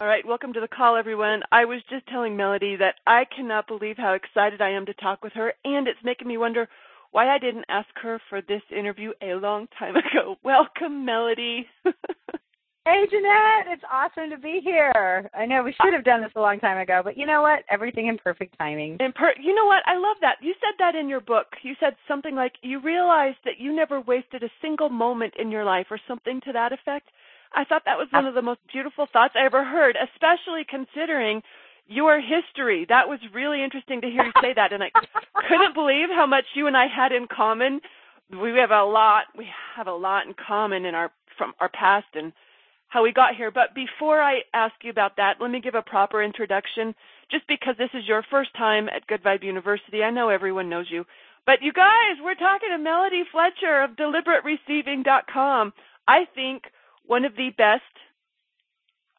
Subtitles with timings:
[0.00, 1.42] All right, welcome to the call, everyone.
[1.50, 5.24] I was just telling Melody that I cannot believe how excited I am to talk
[5.24, 6.68] with her, and it's making me wonder
[7.10, 10.36] why I didn't ask her for this interview a long time ago.
[10.44, 11.66] Welcome, Melody.
[12.86, 15.28] Hey, Jeanette, it's awesome to be here.
[15.36, 17.62] I know we should have done this a long time ago, but you know what?
[17.70, 18.96] Everything in perfect timing.
[18.98, 19.82] And per- you know what?
[19.84, 20.36] I love that.
[20.40, 21.48] You said that in your book.
[21.62, 25.66] You said something like you realized that you never wasted a single moment in your
[25.66, 27.10] life or something to that effect.
[27.54, 31.42] I thought that was one of the most beautiful thoughts I ever heard, especially considering
[31.88, 32.86] your history.
[32.88, 34.90] That was really interesting to hear you say that and I
[35.48, 37.80] couldn't believe how much you and I had in common.
[38.30, 42.08] We have a lot we have a lot in common in our from our past
[42.14, 42.32] and
[42.88, 43.50] how we got here.
[43.50, 46.94] But before I ask you about that, let me give a proper introduction.
[47.30, 50.86] Just because this is your first time at Good Vibe University, I know everyone knows
[50.90, 51.04] you.
[51.46, 55.72] But you guys, we're talking to Melody Fletcher of DeliberateReceiving.com.
[56.06, 56.64] I think
[57.08, 57.82] one of the best,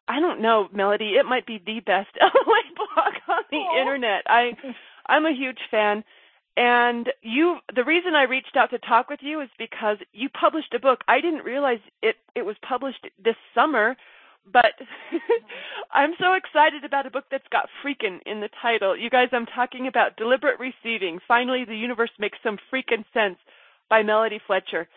[0.08, 3.82] I don't know, Melody, it might be the best LOA blog on the Aww.
[3.82, 4.24] internet.
[4.28, 4.52] I,
[5.08, 6.04] I'm a huge fan.
[6.56, 10.74] And you, the reason I reached out to talk with you is because you published
[10.74, 11.00] a book.
[11.08, 13.96] I didn't realize it, it was published this summer,
[14.52, 14.74] but
[15.92, 18.96] I'm so excited about a book that's got freaking in the title.
[18.96, 21.20] You guys, I'm talking about Deliberate Receiving.
[21.28, 23.38] Finally, the universe makes some freaking sense
[23.90, 24.88] by Melody Fletcher.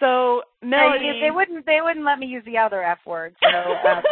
[0.00, 1.12] So, Melody.
[1.12, 1.66] They, they wouldn't.
[1.66, 3.34] They wouldn't let me use the other F word.
[3.42, 3.48] So,
[3.88, 4.02] um,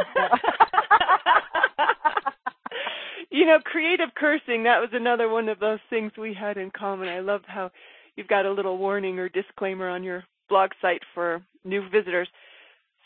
[3.30, 7.08] you know, creative cursing, that was another one of those things we had in common.
[7.08, 7.70] I love how
[8.16, 12.28] you've got a little warning or disclaimer on your blog site for new visitors.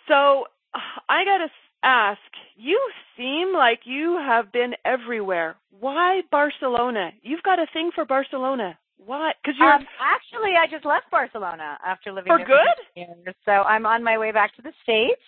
[0.08, 0.44] So,
[1.08, 1.48] I got to
[1.82, 2.20] ask,
[2.56, 2.78] you
[3.16, 5.56] seem like you have been everywhere.
[5.78, 7.10] Why Barcelona?
[7.22, 8.78] You've got a thing for Barcelona.
[9.04, 9.32] Why?
[9.42, 12.84] Because you're um, actually, I just left Barcelona after living for there good.
[12.94, 13.34] For years.
[13.44, 15.22] So I'm on my way back to the states.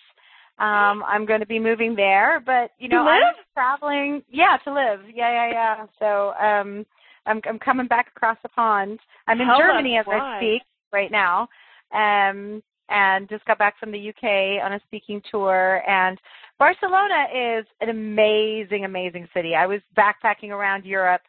[0.59, 3.23] Um, I'm going to be moving there, but you know, To live?
[3.23, 4.23] I'm traveling.
[4.29, 5.01] Yeah, to live.
[5.13, 5.85] Yeah, yeah, yeah.
[5.97, 6.85] So um,
[7.25, 8.99] I'm I'm coming back across the pond.
[9.27, 10.37] I'm in Tell Germany as why.
[10.37, 10.61] I speak
[10.91, 11.47] right now.
[11.91, 15.81] Um, and just got back from the UK on a speaking tour.
[15.89, 16.19] And
[16.59, 19.55] Barcelona is an amazing, amazing city.
[19.55, 21.21] I was backpacking around Europe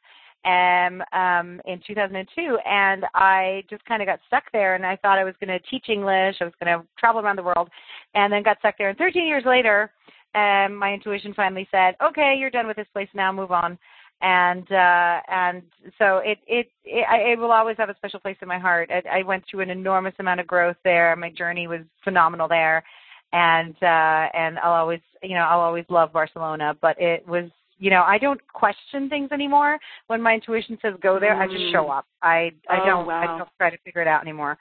[0.45, 4.75] um, um, in 2002, and I just kind of got stuck there.
[4.75, 6.37] And I thought I was going to teach English.
[6.41, 7.71] I was going to travel around the world,
[8.15, 8.91] and then got stuck there.
[8.91, 9.91] And 13 years later,
[10.35, 13.33] um, my intuition finally said, "Okay, you're done with this place now.
[13.33, 13.79] Move on."
[14.21, 15.63] And uh, and
[15.99, 18.91] so it it it, I, it will always have a special place in my heart.
[18.91, 21.15] I, I went through an enormous amount of growth there.
[21.17, 22.85] My journey was phenomenal there,
[23.33, 26.77] and uh, and I'll always you know I'll always love Barcelona.
[26.81, 29.79] But it was you know I don't question things anymore.
[30.07, 32.07] When my intuition says go there, I just show up.
[32.23, 33.23] I I Oh, don't wow.
[33.23, 34.59] I don't try to figure it out anymore.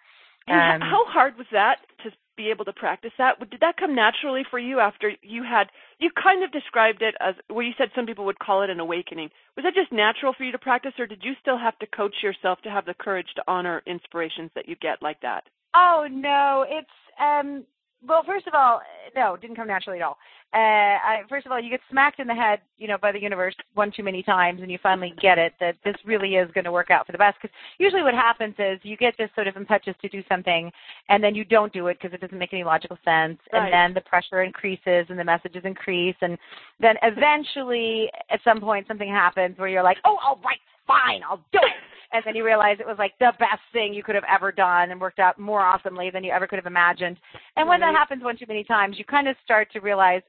[0.48, 3.40] And Um, how hard was that to be able to practice that?
[3.50, 5.70] Did that come naturally for you after you had
[6.00, 7.62] you kind of described it as well?
[7.62, 9.30] you said some people would call it an awakening.
[9.56, 12.16] Was that just natural for you to practice or did you still have to coach
[12.22, 15.44] yourself to have the courage to honor inspirations that you get like that?
[15.76, 17.64] Oh no, it's um
[18.08, 18.82] well first of all,
[19.16, 20.18] no, it didn't come naturally at all.
[20.54, 23.20] Uh I, first of all, you get smacked in the head, you know, by the
[23.20, 26.66] universe one too many times and you finally get it that this really is going
[26.66, 27.50] to work out for the best cuz
[27.80, 30.72] usually what happens is you get this sort of impetus to do something
[31.10, 33.64] and then you don't do it because it doesn't make any logical sense Right.
[33.64, 36.38] and then the pressure increases and the messages increase and
[36.80, 41.44] then eventually at some point something happens where you're like, "Oh, all right, fine, I'll
[41.52, 41.74] do it."
[42.14, 44.92] And then you realize it was like the best thing you could have ever done
[44.92, 47.18] and worked out more awesomely than you ever could have imagined.
[47.58, 50.22] And when that happens one too many times, you kind of start to realize,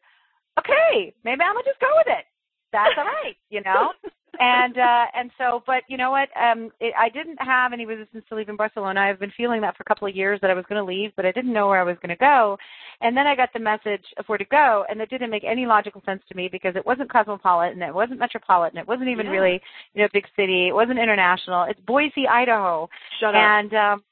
[0.58, 2.24] okay, maybe I'm gonna just go with it.
[2.72, 3.92] That's all right, you know.
[4.40, 6.28] and uh and so, but you know what?
[6.36, 9.00] Um, it, I didn't have any resistance to leaving Barcelona.
[9.00, 11.12] I've been feeling that for a couple of years that I was going to leave,
[11.16, 12.56] but I didn't know where I was going to go.
[13.00, 15.66] And then I got the message of where to go, and it didn't make any
[15.66, 19.32] logical sense to me because it wasn't cosmopolitan, it wasn't metropolitan, it wasn't even Yeah.
[19.32, 19.60] really
[19.94, 21.64] you know a big city, it wasn't international.
[21.64, 22.88] It's Boise, Idaho,
[23.20, 23.40] Shut up.
[23.40, 24.04] and um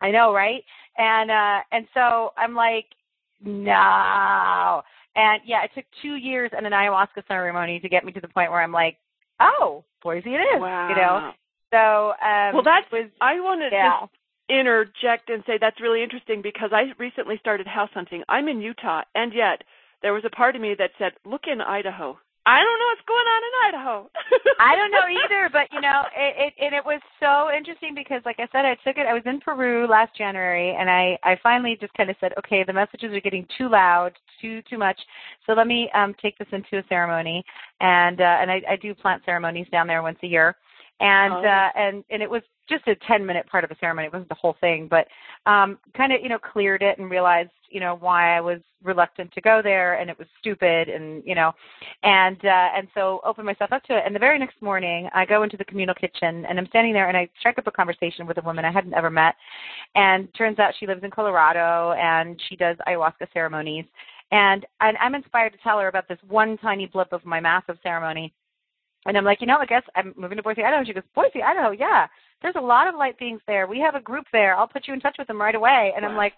[0.00, 0.64] I know, right?
[0.96, 2.86] And uh and so I'm like,
[3.42, 4.82] no.
[5.16, 8.28] And yeah, it took two years and an ayahuasca ceremony to get me to the
[8.28, 8.96] point where I'm like,
[9.40, 10.88] oh, Boise it is, wow.
[10.88, 11.32] you know.
[11.72, 14.00] So um well, that's it was I wanted to yeah.
[14.00, 14.12] just
[14.48, 18.22] interject and say that's really interesting because I recently started house hunting.
[18.28, 19.62] I'm in Utah, and yet
[20.02, 22.18] there was a part of me that said, "Look in Idaho."
[22.50, 24.10] I don't know what's going on in Idaho.
[24.58, 28.22] I don't know either, but you know, it, it and it was so interesting because,
[28.24, 29.06] like I said, I took it.
[29.06, 32.64] I was in Peru last January, and I I finally just kind of said, okay,
[32.66, 34.98] the messages are getting too loud, too too much.
[35.46, 37.44] So let me um take this into a ceremony,
[37.80, 40.56] and uh, and I, I do plant ceremonies down there once a year,
[41.00, 41.44] and Oh.
[41.44, 44.06] uh, and and it was just a 10 minute part of a ceremony.
[44.06, 45.08] It wasn't the whole thing, but
[45.44, 49.32] um, kind of, you know, cleared it and realized, you know, why I was reluctant
[49.32, 51.52] to go there and it was stupid and, you know,
[52.04, 54.04] and, uh, and so opened myself up to it.
[54.06, 57.08] And the very next morning I go into the communal kitchen and I'm standing there
[57.08, 59.34] and I strike up a conversation with a woman I hadn't ever met.
[59.96, 63.84] And turns out she lives in Colorado and she does ayahuasca ceremonies.
[64.30, 67.78] And, and I'm inspired to tell her about this one tiny blip of my massive
[67.82, 68.32] ceremony.
[69.06, 70.84] And I'm like, you know, I guess I'm moving to Boise, Idaho.
[70.84, 72.06] She goes, Boise, Idaho, yeah.
[72.42, 73.66] There's a lot of light beings there.
[73.66, 74.56] We have a group there.
[74.56, 75.92] I'll put you in touch with them right away.
[75.96, 76.34] And I'm like,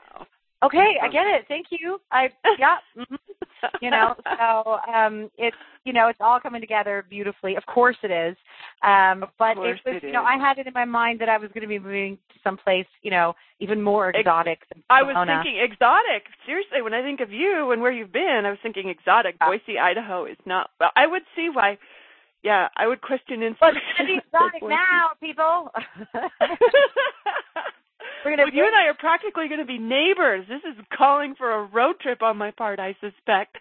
[0.65, 1.45] okay, I get it.
[1.49, 2.01] Thank you.
[2.11, 2.77] I yeah.
[2.97, 3.19] mhm.
[3.81, 7.57] You know, so um it's you know, it's all coming together beautifully.
[7.57, 8.37] Of course it is.
[8.83, 10.25] Um but it was it you know.
[10.25, 13.11] I had it in my mind that I was gonna be moving to someplace, you
[13.11, 16.27] know, even more Ex- exotic than I was thinking exotic.
[16.47, 19.37] Seriously, when I think of you and where you've been, I was thinking exotic.
[19.41, 19.49] Yeah.
[19.49, 20.71] Boise, Idaho is not.
[20.81, 21.79] Well, I would see why.
[22.43, 23.83] Yeah, I would question Well, inspiration.
[23.89, 25.71] it's gonna be exotic now, people.
[28.25, 30.47] We're gonna well, you and I are practically going to be neighbors.
[30.49, 33.59] This is calling for a road trip on my part, I suspect.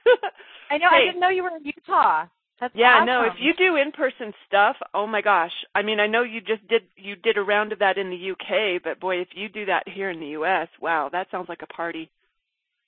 [0.70, 2.26] I know, I didn't know you were in Utah.
[2.60, 3.08] That's yeah, awesome.
[3.08, 5.52] no, if you do in-person stuff, oh my gosh.
[5.74, 8.32] I mean, I know you just did you did a round of that in the
[8.32, 11.64] UK, but boy, if you do that here in the US, wow, that sounds like
[11.64, 12.12] a party.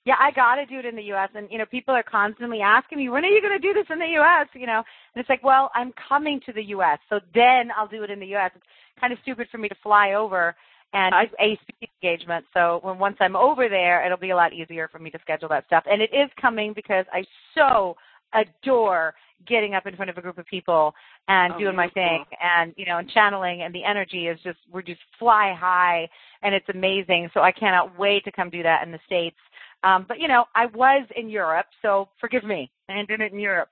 [0.04, 1.30] Yeah, I gotta do it in the U.S.
[1.34, 3.86] And you know, people are constantly asking me, when are you going to do this
[3.90, 4.48] in the U.S.
[4.54, 4.82] You know,
[5.14, 8.20] and it's like, well, I'm coming to the U.S., so then I'll do it in
[8.20, 8.50] the U.S.
[8.54, 8.64] It's
[9.00, 10.54] kind of stupid for me to fly over
[10.92, 12.44] and I- a speaking engagement.
[12.54, 15.48] So when once I'm over there, it'll be a lot easier for me to schedule
[15.48, 15.84] that stuff.
[15.90, 17.24] And it is coming because I
[17.54, 17.96] so
[18.34, 19.14] adore
[19.46, 20.94] getting up in front of a group of people
[21.28, 24.58] and Oh, doing my thing and you know and channeling and the energy is just
[24.72, 26.08] we're just fly high
[26.42, 29.36] and it's amazing so i cannot wait to come do that in the states
[29.84, 33.38] um but you know i was in europe so forgive me i did it in
[33.38, 33.68] europe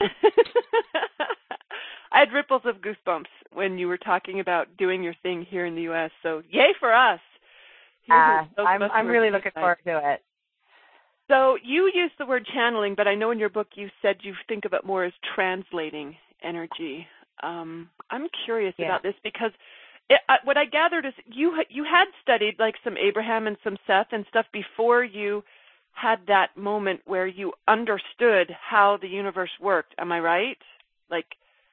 [2.12, 5.74] I had ripples of goosebumps when you were talking about doing your thing here in
[5.76, 6.10] the US.
[6.22, 7.20] So, yay for us.
[8.10, 10.22] Uh, i'm i'm really looking forward to it
[11.28, 14.34] So you use the word channeling, but I know in your book you said you
[14.48, 17.06] think of it more as translating energy.
[17.44, 18.86] Um, I'm curious Yeah.
[18.86, 19.52] about this because
[20.44, 24.24] what I gathered is you you had studied like some Abraham and some Seth and
[24.28, 25.42] stuff before you
[25.92, 29.94] had that moment where you understood how the universe worked.
[29.98, 30.58] Am I right?
[31.10, 31.26] Like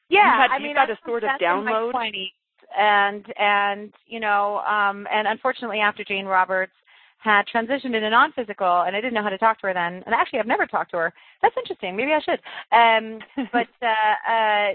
[0.09, 1.93] yeah had- i you mean got I a sort of spent in my download?
[1.93, 2.31] 20s
[2.77, 6.73] and and you know um and unfortunately after jane roberts
[7.19, 10.13] had transitioned into non-physical and i didn't know how to talk to her then and
[10.13, 12.39] actually i've never talked to her that's interesting maybe i should
[12.71, 13.19] um
[13.53, 14.67] but uh uh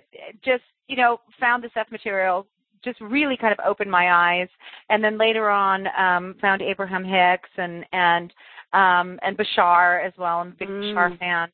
[0.44, 2.46] just you know found the Seth material
[2.84, 4.48] just really kind of opened my eyes.
[4.90, 8.32] And then later on um found abraham hicks and and
[8.72, 10.38] um and bashar as well.
[10.38, 10.94] I'm a big Mm.
[10.94, 11.48] bashar fan.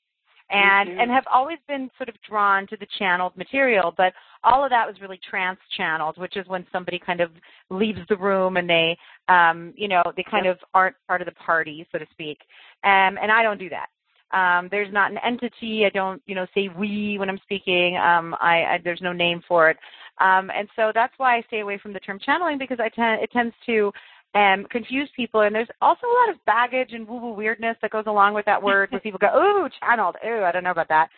[0.50, 4.14] And and have always been sort of drawn to the channeled material but
[4.44, 7.30] all of that was really trance channeled which is when somebody kind of
[7.68, 8.96] leaves the room and they
[9.28, 12.38] um you know they kind of aren't part of the party so to speak.
[12.84, 13.88] Um and i don't do that
[14.32, 18.34] um there's not an entity i don't you know say we when i'm speaking um
[18.40, 19.76] i, I there's no name for it
[20.20, 23.22] um and so that's why i stay away from the term channeling because i tend
[23.22, 23.92] it tends to
[24.34, 25.42] um, confuse people.
[25.42, 28.62] And there's also a lot of baggage and woo-woo weirdness that goes along with that
[28.62, 30.16] word where people go, ooh, channeled.
[30.26, 31.08] Ooh, I don't know about that.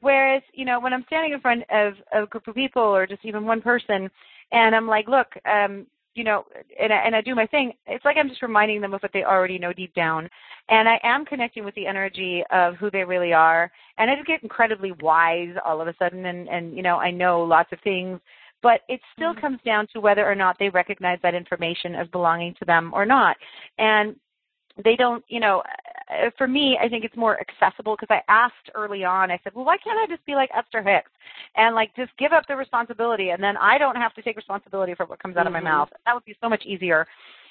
[0.00, 3.24] Whereas, you know, when I'm standing in front of a group of people or just
[3.24, 4.10] even one person
[4.52, 6.44] and I'm like, look, um, you know,
[6.80, 9.12] and I, and I do my thing, it's like I'm just reminding them of what
[9.12, 10.28] they already know deep down.
[10.68, 13.70] And I am connecting with the energy of who they really are.
[13.98, 17.10] And I just get incredibly wise all of a sudden and, and you know, I
[17.10, 18.20] know lots of things
[18.64, 19.40] but it still mm-hmm.
[19.42, 23.04] comes down to whether or not they recognize that information as belonging to them or
[23.04, 23.36] not.
[23.76, 24.16] And
[24.82, 25.62] they don't, you know,
[26.10, 29.54] uh, for me, I think it's more accessible because I asked early on, I said,
[29.54, 31.10] well, why can't I just be like Esther Hicks
[31.56, 34.94] and like just give up the responsibility and then I don't have to take responsibility
[34.94, 35.64] for what comes out of my Mhm.
[35.64, 35.88] mouth.
[36.04, 37.06] That would be so much easier.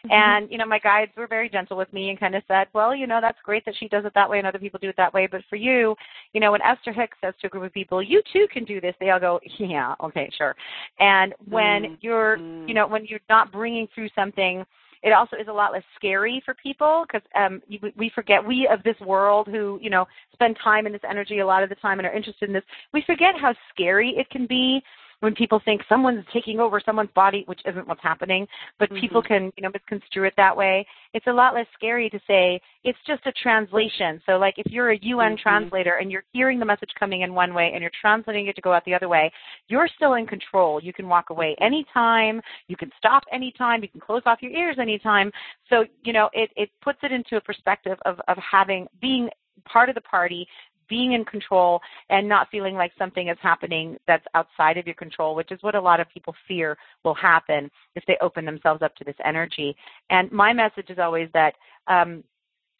[0.09, 2.93] And, you know, my guides were very gentle with me and kind of said, well,
[2.93, 4.97] you know, that's great that she does it that way and other people do it
[4.97, 5.27] that way.
[5.27, 5.95] But for you,
[6.33, 8.81] you know, when Esther Hicks says to a group of people, you too can do
[8.81, 10.55] this, they all go, yeah, okay, sure.
[10.99, 14.65] And when Mm, you're, you know, when you're not bringing through something,
[15.03, 17.61] it also is a lot less scary for people because um,
[17.97, 21.45] we forget, we of this world who, you know, spend time in this energy a
[21.45, 24.47] lot of the time and are interested in this, we forget how scary it can
[24.47, 24.81] be
[25.23, 28.45] when people think someone's taking over someone's body, which isn't what's happening,
[28.77, 28.99] but Mhm.
[28.99, 30.85] people can, you know, misconstrue it that way.
[31.13, 34.21] It's a lot less scary to say it's just a translation.
[34.25, 35.39] So like if you're a UN Mhm.
[35.39, 38.61] translator and you're hearing the message coming in one way and you're translating it to
[38.61, 39.31] go out the other way,
[39.69, 40.83] you're still in control.
[40.83, 44.77] You can walk away anytime, you can stop anytime, you can close off your ears
[44.77, 45.31] anytime.
[45.69, 49.29] So, you know, it, it puts it into a perspective of, of having being
[49.65, 50.47] part of the party,
[50.93, 51.81] being in control
[52.11, 55.73] and not feeling like something is happening that's outside of your control, which is what
[55.73, 59.75] a lot of people fear will happen if they open themselves up to this energy.
[60.11, 61.55] And my message is always that
[61.87, 62.23] um,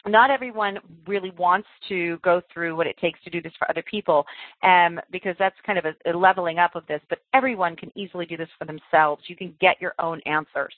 [0.06, 0.78] not everyone
[1.08, 4.28] really wants to go through what it takes to do this for other people
[4.62, 8.28] um, because that's kind of a, a, leveling up of this but everyone can easily
[8.28, 10.74] do this for themselves you can get your own answers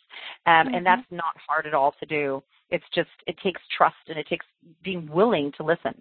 [0.46, 0.76] um, mm-hmm.
[0.76, 4.28] and that's not hard at all to do it's just it takes trust and it
[4.28, 4.46] takes
[4.84, 6.00] being willing to listen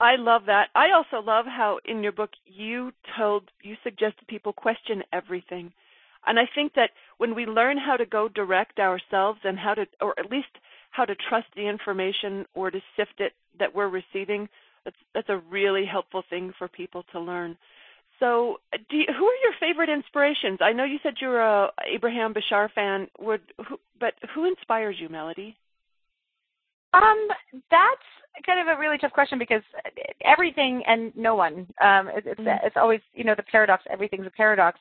[0.00, 0.68] I love that.
[0.74, 5.72] I also love how in your book you told you suggested people question everything.
[6.26, 9.86] And I think that when we learn how to go direct ourselves and how to
[10.00, 10.48] or at least
[10.90, 14.48] how to trust the information or to sift it that we're receiving,
[14.84, 17.56] that's that's a really helpful thing for people to learn.
[18.20, 18.58] So,
[18.90, 20.58] you, who are your favorite inspirations?
[20.60, 23.08] I know you said you're a Abraham Bashar fan.
[23.18, 25.56] Would, who, but who inspires you, Melody?
[26.94, 27.28] Um,
[27.70, 29.62] that's kind of a really tough question because
[30.24, 31.66] everything and no one.
[31.82, 32.66] Um, it, it's mm-hmm.
[32.66, 33.82] it's always you know the paradox.
[33.90, 34.78] Everything's a paradox,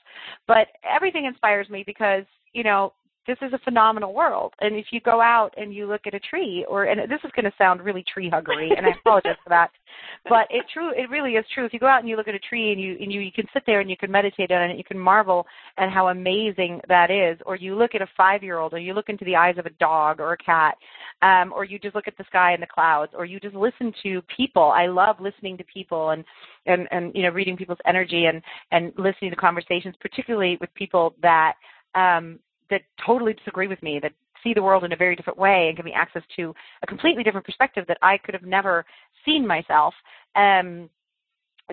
[0.48, 2.94] but everything inspires me because you know
[3.26, 4.54] this is a phenomenal world.
[4.60, 7.32] And if you go out and you look at a tree, or and this is
[7.36, 9.72] going to sound really tree huggery, and I apologize for that,
[10.30, 11.66] but it true it really is true.
[11.66, 13.32] If you go out and you look at a tree and you and you, you
[13.32, 15.46] can sit there and you can meditate on it, you can marvel
[15.78, 17.40] at how amazing that is.
[17.46, 19.66] Or you look at a five year old, or you look into the eyes of
[19.66, 20.76] a dog or a cat,
[21.22, 23.94] um, or you just look at the sky and the clouds, or you just listen
[24.04, 24.64] to people.
[24.64, 26.26] I love listening to people and
[26.66, 31.16] and and you know reading people's energy and and listening to conversations, particularly with people
[31.22, 31.54] that
[31.96, 32.40] um,
[32.74, 34.12] that totally disagree with me, that
[34.44, 37.24] see the world in a very different way and give me access to a completely
[37.24, 38.86] different perspective that I could have never
[39.26, 39.94] seen myself.
[40.36, 40.90] Um,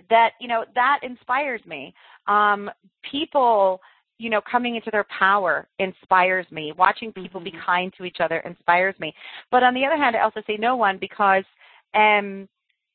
[0.08, 1.94] that you know that inspires me.
[2.28, 2.70] Um,
[3.10, 3.80] people
[4.20, 6.74] you know, coming into their power inspires me.
[6.76, 7.56] Watching people mm-hmm.
[7.56, 9.14] be kind to each other inspires me.
[9.50, 11.44] But on the other hand, I also say no one because
[11.94, 12.46] um,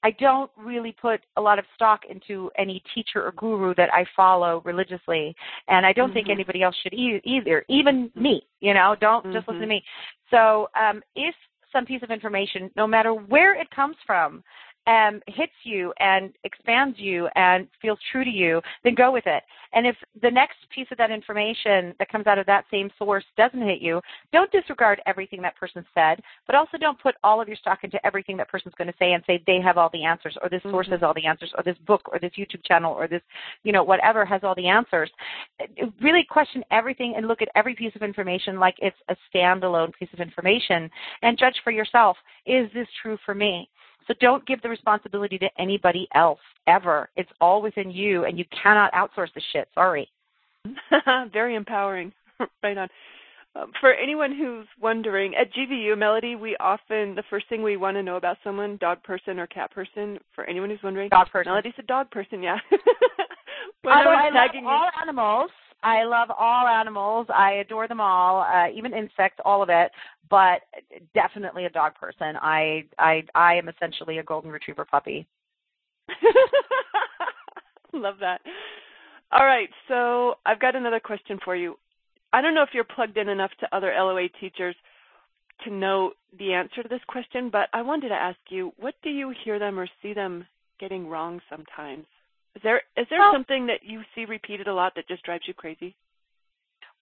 [0.05, 4.05] I don't really put a lot of stock into any teacher or guru that I
[4.15, 5.35] follow religiously,
[5.67, 6.13] and I don't mm-hmm.
[6.13, 7.65] think anybody else should e- either.
[7.69, 9.33] Even me, you know, don't mm-hmm.
[9.33, 9.83] just listen to me.
[10.29, 11.33] So um, if
[11.74, 14.43] some piece of information, no matter where it comes from,
[14.88, 19.44] um, hits you and expands you and feels true to you, then go with it.
[19.74, 23.25] And if the next piece of that information that comes out of that same source
[23.38, 24.01] doesn't hit you,
[24.32, 28.04] don't disregard everything that person said, but also don't put all of your stock into
[28.06, 30.62] everything that person's going to say and say they have all the answers or this
[30.63, 30.94] source mm-hmm.
[30.94, 33.22] has all the answers or this book or this YouTube channel or this,
[33.63, 35.10] you know, whatever has all the answers.
[36.01, 40.10] Really question everything and look at every piece of information like it's a standalone piece
[40.13, 40.89] of information
[41.22, 43.68] and judge for yourself, is this true for me?
[44.07, 47.09] So don't give the responsibility to anybody else ever.
[47.15, 49.67] It's all within you, and you cannot outsource the shit.
[49.74, 50.07] Sorry.
[51.33, 52.12] Very empowering.
[52.63, 52.89] right on.
[53.55, 57.95] Um, for anyone who's wondering, at GVU Melody, we often the first thing we want
[57.95, 60.19] to know about someone, dog person or cat person.
[60.33, 61.51] For anyone who's wondering, dog person.
[61.51, 62.43] Melody's a dog person.
[62.43, 62.57] Yeah.
[63.85, 65.51] Although I love all animals,
[65.86, 67.27] I love all animals.
[67.34, 69.92] I adore them all, uh, even insects, all of it.
[70.32, 70.62] But
[71.13, 72.36] definitely a dog person.
[72.42, 75.27] I I I am essentially a golden retriever puppy.
[77.94, 78.42] love that.
[79.32, 81.77] All right, so I've got another question for you.
[82.34, 84.75] I don't know if you're plugged in enough to other LOA teachers
[85.63, 89.10] to know the answer to this question, but I wanted to ask you, what do
[89.10, 90.46] you hear them or see them
[90.80, 92.06] getting wrong sometimes?
[92.55, 95.43] Is there is there well, something that you see repeated a lot that just drives
[95.47, 95.95] you crazy?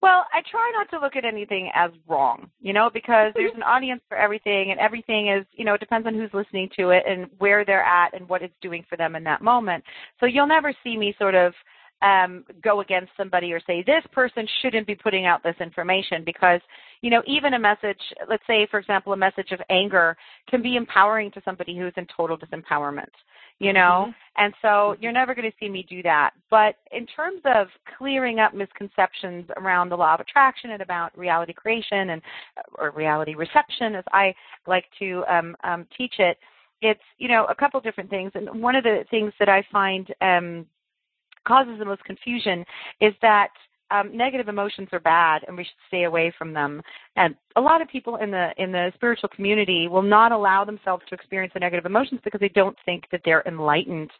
[0.02, 3.62] Well, I try not to look at anything as wrong, you know, because there's an
[3.62, 7.04] audience for everything and everything is, you know, it depends on who's listening to it
[7.08, 9.82] and where they're at and what it's doing for them in that moment.
[10.20, 11.54] So you'll never see me sort of
[12.02, 16.60] um, go against somebody or say this person shouldn't be putting out this information because
[17.04, 20.16] you know even a message let's say for example a message of anger
[20.48, 23.04] can be empowering to somebody who's in total disempowerment
[23.60, 24.06] you know?
[24.08, 24.44] Mm-hmm.
[24.44, 26.32] and so you're never going to see me do that.
[26.50, 31.52] But in terms of clearing up misconceptions around the law of attraction and about reality
[31.52, 32.22] creation and
[32.74, 34.34] or reality reception as i
[34.66, 36.36] like to um, um, teach it
[36.82, 38.32] it's you know a couple different things.
[38.34, 40.66] And one of the things that i find um,
[41.46, 42.64] causes the most confusion
[43.00, 43.50] is that
[43.90, 46.82] um, negative emotions are bad and we should stay away from them.
[47.16, 51.04] And a lot of people in the in the spiritual community will not allow themselves
[51.08, 54.10] to experience the negative emotions because they don't think that they're enlightened.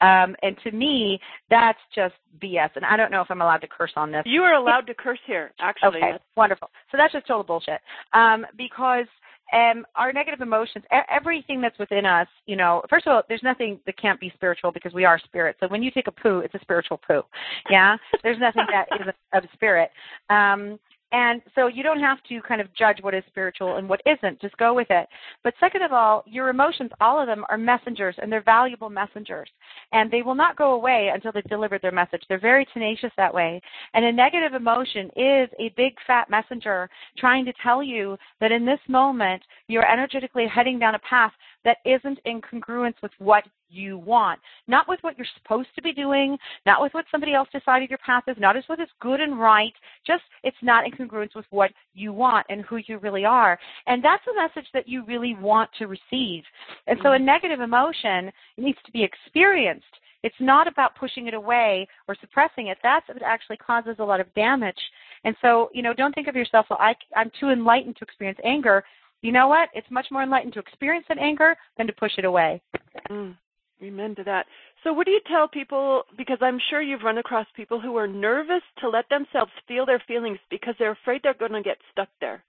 [0.00, 1.20] Um, and to me,
[1.50, 2.70] that's just BS.
[2.76, 4.22] And I don't know if I'm allowed to curse on this.
[4.24, 5.98] You are allowed to curse here, actually.
[5.98, 6.70] Okay, wonderful.
[6.90, 7.80] So that's just total bullshit.
[8.12, 9.06] Um, because
[9.52, 13.80] um, our negative emotions, everything that's within us, you know, first of all, there's nothing
[13.86, 15.56] that can't be spiritual because we are spirit.
[15.60, 17.22] So when you take a poo, it's a spiritual poo.
[17.70, 17.96] Yeah?
[18.22, 19.90] There's nothing that isn't of spirit.
[20.28, 20.78] Um,
[21.12, 24.40] and so you don't have to kind of judge what is spiritual and what isn't.
[24.40, 25.08] Just go with it.
[25.42, 29.48] But second of all, your emotions, all of them are messengers and they're valuable messengers.
[29.92, 32.22] And they will not go away until they've delivered their message.
[32.28, 33.60] They're very tenacious that way.
[33.94, 38.66] And a negative emotion is a big fat messenger trying to tell you that in
[38.66, 41.32] this moment you're energetically heading down a path
[41.68, 44.40] that isn't in congruence with what you want.
[44.68, 47.98] Not with what you're supposed to be doing, not with what somebody else decided your
[47.98, 49.74] path is, not as what is good and right.
[50.06, 53.58] Just it's not in congruence with what you want and who you really are.
[53.86, 56.42] And that's a message that you really want to receive.
[56.86, 57.26] And so a mm-hmm.
[57.26, 59.84] negative emotion needs to be experienced.
[60.22, 62.78] It's not about pushing it away or suppressing it.
[62.82, 64.80] That's what actually causes a lot of damage.
[65.24, 68.38] And so, you know, don't think of yourself, well, I, I'm too enlightened to experience
[68.42, 68.84] anger.
[69.22, 69.68] You know what?
[69.74, 72.62] It's much more enlightened to experience that anger than to push it away.
[73.10, 73.36] Mm.
[73.82, 74.46] Amen to that.
[74.82, 76.02] So, what do you tell people?
[76.16, 80.02] Because I'm sure you've run across people who are nervous to let themselves feel their
[80.06, 82.42] feelings because they're afraid they're going to get stuck there.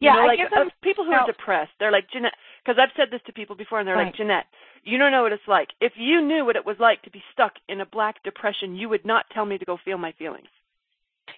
[0.00, 1.72] Yeah, you know, I like them, uh, people who are depressed.
[1.78, 4.06] They're like Jeanette, because I've said this to people before, and they're Right.
[4.06, 4.46] like Jeanette,
[4.84, 5.68] you don't know what it's like.
[5.80, 8.88] If you knew what it was like to be stuck in a black depression, you
[8.88, 10.48] would not tell me to go feel my feelings.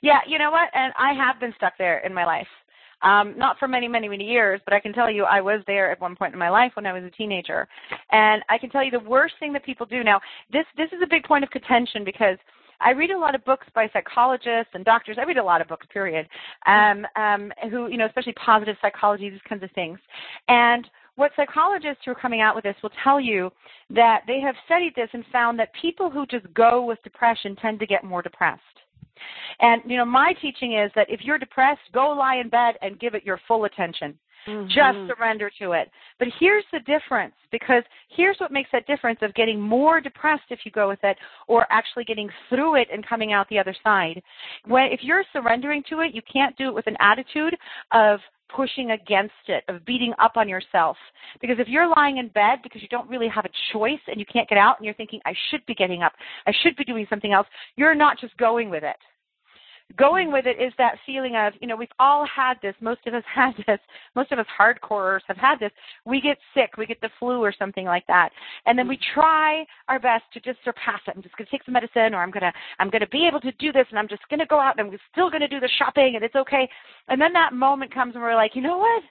[0.02, 0.68] Yeah, you know what?
[0.74, 2.48] And I have been stuck there in my life.
[3.02, 5.90] Um, not for many, many, many years, but I can tell you I was there
[5.90, 7.68] at one point in my life when I was a teenager.
[8.12, 10.20] And I can tell you the worst thing that people do now,
[10.52, 12.38] this this is a big point of contention because
[12.80, 15.16] I read a lot of books by psychologists and doctors.
[15.18, 16.28] I read a lot of books, period.
[16.66, 19.98] Um, um, who, you know, especially positive psychology, these kinds of things.
[20.48, 20.86] And
[21.16, 23.50] what psychologists who are coming out with this will tell you
[23.90, 27.78] that they have studied this and found that people who just go with depression tend
[27.80, 28.62] to get more depressed.
[29.60, 32.98] And you know, my teaching is that if you're depressed, go lie in bed and
[32.98, 34.18] give it your full attention.
[34.46, 35.08] Just mm-hmm.
[35.08, 35.90] surrender to it.
[36.18, 40.60] But here's the difference because here's what makes that difference of getting more depressed if
[40.64, 41.16] you go with it
[41.48, 44.22] or actually getting through it and coming out the other side.
[44.66, 47.56] When if you're surrendering to it, you can't do it with an attitude
[47.92, 48.20] of
[48.54, 50.96] pushing against it, of beating up on yourself.
[51.40, 54.26] Because if you're lying in bed because you don't really have a choice and you
[54.26, 56.12] can't get out and you're thinking, I should be getting up,
[56.46, 58.96] I should be doing something else, you're not just going with it.
[59.96, 63.14] Going with it is that feeling of, you know, we've all had this, most of
[63.14, 63.78] us had this,
[64.16, 65.70] most of us hardcorers have had this.
[66.04, 68.30] We get sick, we get the flu or something like that.
[68.66, 69.20] And then we mm-hmm.
[69.20, 71.14] try our best to just surpass it.
[71.14, 73.72] I'm just gonna take some medicine or I'm gonna I'm gonna be able to do
[73.72, 76.24] this and I'm just gonna go out and I'm still gonna do the shopping and
[76.24, 76.68] it's okay.
[77.08, 79.02] And then that moment comes and we're like, you know what?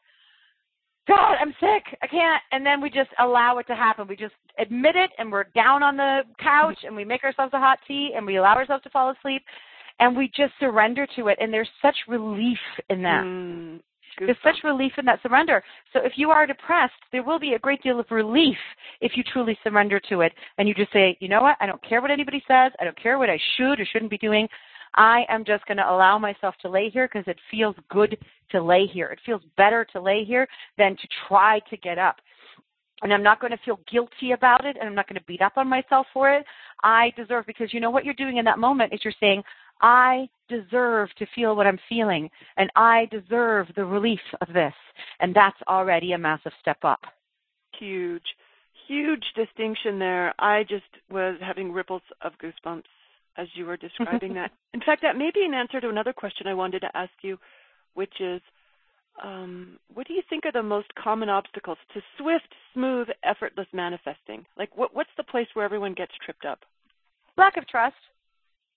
[1.08, 1.98] God, I'm sick.
[2.02, 2.42] I can't.
[2.52, 4.08] And then we just allow it to happen.
[4.08, 6.88] We just admit it and we're down on the couch mm-hmm.
[6.88, 9.44] and we make ourselves a hot tea and we allow ourselves to fall asleep
[10.00, 11.38] and we just surrender to it.
[11.40, 12.58] And there's such relief
[12.90, 13.24] in that.
[13.24, 13.80] Mm,
[14.20, 15.64] There's such relief in that surrender.
[15.92, 18.58] So if you are depressed, there will be a great deal of relief
[19.02, 21.84] if you truly surrender to it and you just say, you know what, I don't
[21.88, 22.72] care what anybody says.
[22.80, 24.48] I don't care what I should or shouldn't be doing.
[24.96, 28.18] I am just going to allow myself to lay here because it feels good
[28.52, 29.08] to lay here.
[29.08, 32.18] It feels better to lay here than to try to get up.
[33.02, 35.42] And I'm not going to feel guilty about it and I'm not going to beat
[35.42, 36.46] up on myself for it.
[36.84, 39.44] I deserve because you know what you're doing in that moment is you're saying,
[39.84, 44.74] I deserve to feel what I'm feeling and I deserve the relief of this.
[45.20, 47.02] And that's already a massive step up.
[47.78, 48.24] huge,
[48.88, 50.34] huge distinction there.
[50.40, 52.84] I just was having ripples of goosebumps
[53.38, 54.52] as you were describing that.
[54.74, 57.38] In fact, that may be an answer to another question I wanted to ask you,
[57.94, 58.42] which is
[59.24, 64.46] um, what do you think are the most common obstacles to swift, smooth, effortless manifesting?
[64.58, 66.60] Like, what, what's the place where everyone gets tripped up?
[67.38, 67.96] Lack of trust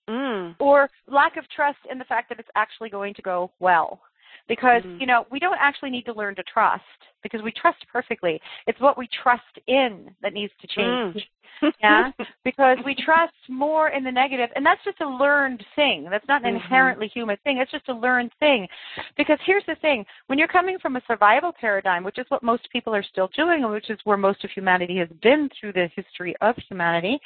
[0.09, 0.55] Mm.
[0.59, 3.99] or lack of trust in the fact that it's actually going to go well.
[4.47, 5.01] Because, Mhm.
[5.01, 6.83] you know, we don't actually need to learn to trust
[7.21, 8.41] because we trust perfectly.
[8.65, 11.27] It's what we trust in that needs to change.
[11.81, 12.11] Yeah?
[12.45, 16.07] because we trust more in the negative and that's just a learned thing.
[16.07, 16.55] That's not an Mhm.
[16.57, 17.57] inherently human thing.
[17.57, 18.69] It's just a learned thing.
[19.15, 22.69] Because here's the thing, when you're coming from a survival paradigm, which is what most
[22.69, 25.87] people are still doing and which is where most of humanity has been through the
[25.95, 27.19] history of humanity,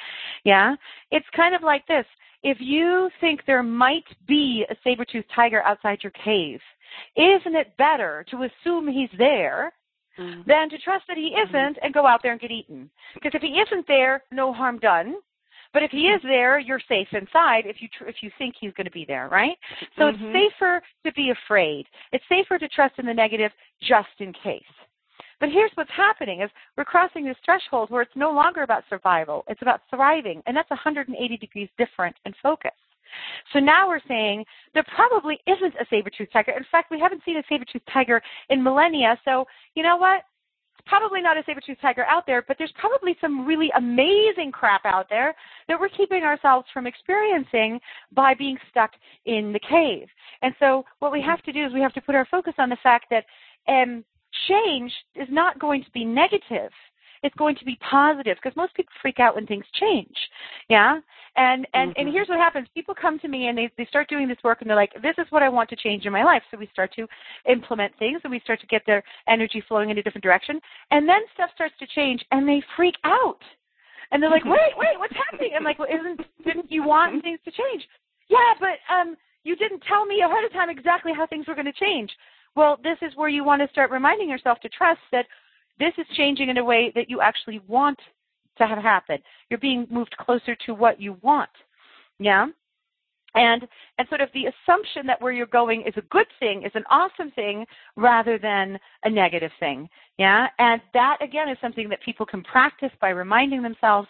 [0.44, 0.76] yeah?
[1.10, 2.06] It's kind of like this.
[2.42, 6.60] If you think there might be a saber-toothed tiger outside your cave,
[7.16, 9.72] isn't it better to assume he's there
[10.18, 10.44] Mm.
[10.44, 12.90] than to trust that he isn't and go out there and get eaten.
[13.14, 15.16] Because if he isn't there, no harm done.
[15.72, 18.74] But if he is there, you're safe inside if you tr- if you think he's
[18.74, 19.58] going to be there, right?
[19.96, 20.14] So Mhm.
[20.14, 21.88] it's safer to be afraid.
[22.12, 24.62] It's safer to trust in the negative just in case.
[25.40, 29.44] But here's what's happening is we're crossing this threshold where it's no longer about survival.
[29.48, 30.42] It's about thriving.
[30.46, 32.72] And that's 180 degrees different in focus.
[33.52, 36.52] So now we're saying there probably isn't a saber-toothed tiger.
[36.52, 39.18] In fact, we haven't seen a saber-toothed tiger in millennia.
[39.24, 40.22] So you know what?
[40.78, 44.84] It's probably not a saber-toothed tiger out there, but there's probably some really amazing crap
[44.84, 45.34] out there
[45.68, 47.80] that we're keeping ourselves from experiencing
[48.12, 48.92] by being stuck
[49.26, 50.08] in the cave.
[50.40, 52.68] And so what we have to do is we have to put our focus on
[52.68, 53.24] the fact that
[53.68, 54.04] um,
[54.48, 56.70] change is not going to be negative.
[57.22, 60.16] It's going to be positive because most people freak out when things change.
[60.68, 60.98] Yeah?
[61.36, 62.12] And and and Mhm.
[62.12, 62.68] here's what happens.
[62.74, 65.16] People come to me and they they start doing this work and they're like, "This
[65.18, 67.08] is what I want to change in my life." So we start to
[67.46, 70.60] implement things and we start to get their energy flowing in a different direction.
[70.90, 73.42] And then stuff starts to change and they freak out.
[74.10, 77.40] And they're like, "Wait, wait, what's happening?" I'm like, "Well, isn't didn't you want things
[77.44, 77.88] to change?"
[78.28, 81.66] Yeah, but um you didn't tell me ahead of time exactly how things were going
[81.66, 82.16] to change.
[82.54, 85.26] Well, this is where you want to start reminding yourself to trust that
[85.78, 87.98] this is changing in a way that you actually want
[88.58, 89.18] to have happen.
[89.48, 91.50] You're being moved closer to what you want.
[92.18, 92.46] Yeah?
[93.34, 96.72] And and sort of the assumption that where you're going is a good thing, is
[96.74, 97.64] an awesome thing,
[97.96, 99.88] rather than a negative thing.
[100.18, 100.48] Yeah?
[100.58, 104.08] And that again is something that people can practice by reminding themselves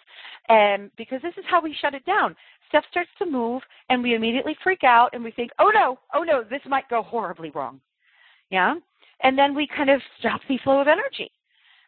[0.49, 2.35] and because this is how we shut it down.
[2.67, 6.23] Stuff starts to move and we immediately freak out and we think, oh no, oh
[6.23, 7.79] no, this might go horribly wrong.
[8.53, 8.75] Yeah?
[9.21, 11.31] And then we kind of stop the flow of energy.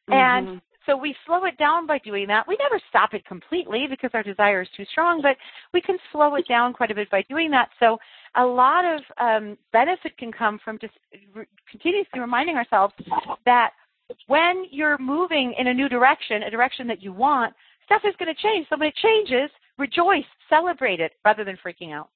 [0.08, 0.62] And Mhm.
[0.88, 2.48] so we slow it down by doing that.
[2.48, 5.38] We never stop it completely because our desire is too strong, but
[5.74, 7.70] we can slow it down quite a bit by doing that.
[7.80, 8.00] So
[8.34, 10.94] a lot of um, benefit can come from just
[11.36, 12.96] re- continuously reminding ourselves
[13.46, 13.74] that
[14.26, 17.54] when you're moving in a new direction, a direction that you want,
[17.86, 18.68] stuff is going to change.
[18.70, 22.10] So when it changes, rejoice, celebrate it, rather than freaking out.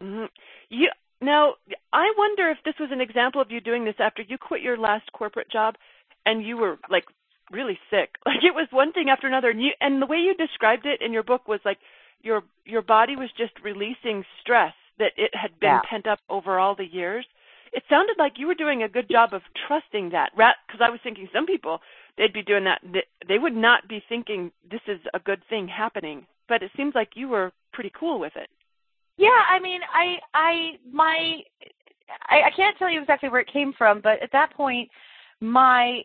[0.00, 0.28] Mhm.
[0.68, 1.54] You now,
[1.92, 4.76] I wonder if this was an example of you doing this after you quit your
[4.78, 5.74] last corporate job,
[6.26, 7.04] and you were like
[7.50, 8.10] really sick.
[8.26, 11.02] Like it was one thing after another, and you and the way you described it
[11.02, 11.78] in your book was like
[12.22, 15.80] your your body was just releasing stress that it had been Yeah.
[15.88, 17.26] pent up over all the years.
[17.72, 20.32] It sounded like you were doing a good job of trusting that.
[20.36, 21.80] Because I was thinking some people
[22.18, 22.80] they'd be doing that.
[22.82, 26.26] They- They would not be thinking this is a good thing happening.
[26.48, 28.50] But it seems like you were pretty cool with it.
[29.20, 30.52] Yeah, I mean, I, I,
[30.90, 31.40] my,
[32.30, 34.88] I, I can't tell you exactly where it came from, but at that point,
[35.40, 36.00] my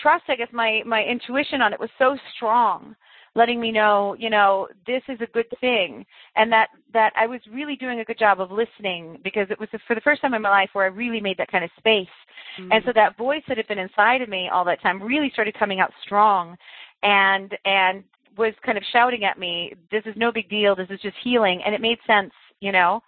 [0.00, 2.96] trust, I guess, my my intuition on it was so strong,
[3.34, 6.06] letting me know, you know, this is a good thing,
[6.36, 9.68] and that that I was really doing a good job of listening because it was
[9.86, 12.08] for the first time in my life where I really made that kind of space,
[12.56, 12.98] and so mm-hmm.
[12.98, 15.92] that voice that had been inside of me all that time really started coming out
[16.02, 16.56] strong,
[17.02, 18.02] and and
[18.36, 20.74] was kind of shouting at me, "This is no big deal.
[20.74, 23.02] This is just healing," and it made sense, you know.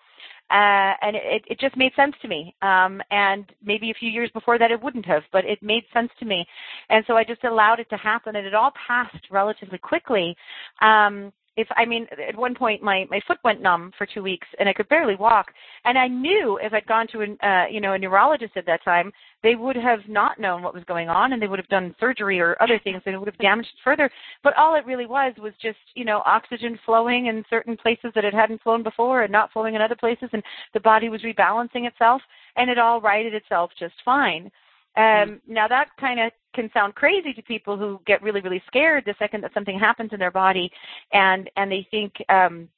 [0.49, 2.55] Uh, and it, it just made sense to me.
[2.63, 6.11] Um, and maybe a few years before that it wouldn't have, but it made sense
[6.21, 6.47] to me.
[6.89, 10.37] And so I just allowed it to happen, and it all passed relatively quickly.
[10.81, 14.47] Um, if I mean, at one point my my foot went numb for two weeks,
[14.59, 15.47] and I could barely walk.
[15.85, 18.85] And I knew if I'd gone to an uh, you know a neurologist at that
[18.85, 21.95] time, they would have not known what was going on, and they would have done
[21.99, 24.11] surgery or other things, and it would have damaged further.
[24.43, 28.25] But all it really was was just you know oxygen flowing in certain places that
[28.25, 30.43] it hadn't flown before, and not flowing in other places, and
[30.75, 32.21] the body was rebalancing itself,
[32.57, 34.51] and it all righted itself just fine.
[34.97, 39.05] Um, now that kind of can sound crazy to people who get really, really scared
[39.05, 40.71] the second that something happens in their body,
[41.13, 42.69] and and they think, um,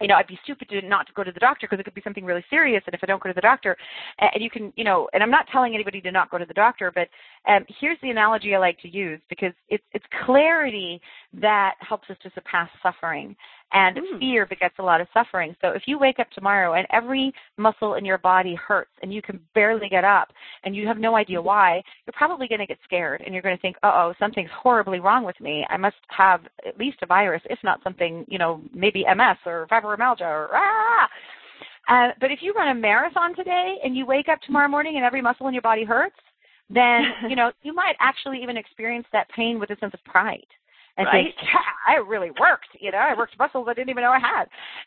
[0.00, 1.94] you know, I'd be stupid to not to go to the doctor because it could
[1.94, 3.76] be something really serious, and if I don't go to the doctor,
[4.18, 6.54] and you can, you know, and I'm not telling anybody to not go to the
[6.54, 7.08] doctor, but
[7.46, 11.00] um, here's the analogy I like to use because it's it's clarity
[11.34, 13.36] that helps us to surpass suffering,
[13.72, 14.18] and Mm.
[14.18, 15.54] fear begets a lot of suffering.
[15.60, 19.22] So if you wake up tomorrow and every muscle in your body hurts and you
[19.22, 20.32] can barely get up
[20.64, 23.56] and you have no idea why, you're probably going to get scared and you're going
[23.56, 25.66] to think, "Uh oh, something's horribly wrong with me.
[25.70, 29.66] I must have at least a virus, if not something, you know, maybe MS or
[29.70, 31.08] fibromyalgia or ah."
[31.88, 35.04] Uh, but if you run a marathon today and you wake up tomorrow morning and
[35.04, 36.16] every muscle in your body hurts,
[36.70, 40.46] then you know you might actually even experience that pain with a sense of pride
[40.98, 41.26] and Right.
[41.26, 42.66] think, yeah, I really worked.
[42.78, 44.46] You know, I worked muscles I didn't even know I had.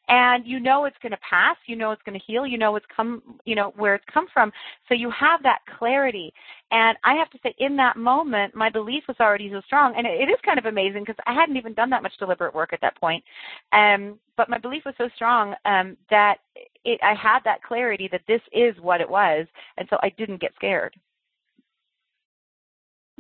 [0.09, 1.55] And you know it's going to pass.
[1.67, 2.45] You know it's going to heal.
[2.45, 3.23] You know it's come.
[3.45, 4.51] You know where it's come from.
[4.89, 6.33] So you have that clarity.
[6.71, 9.93] And I have to say, in that moment, my belief was already so strong.
[9.95, 12.53] And it, it is kind of amazing because I hadn't even done that much deliberate
[12.53, 13.23] work at that point.
[13.71, 16.37] Um, but my belief was so strong um, that
[16.83, 20.41] it, I had that clarity that this is what it was, and so I didn't
[20.41, 20.93] get scared.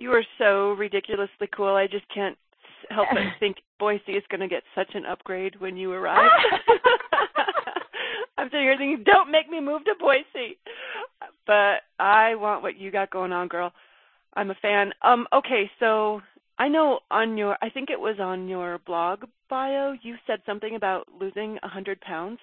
[0.01, 1.75] You are so ridiculously cool.
[1.75, 2.35] I just can't
[2.89, 6.25] help but think Boise is going to get such an upgrade when you arrive.
[8.37, 10.57] I'm sitting here thinking, don't make me move to Boise.
[11.45, 13.73] But I want what you got going on, girl.
[14.33, 14.91] I'm a fan.
[15.03, 16.21] Um, okay, so
[16.57, 20.75] I know on your, I think it was on your blog bio, you said something
[20.75, 22.39] about losing a hundred pounds.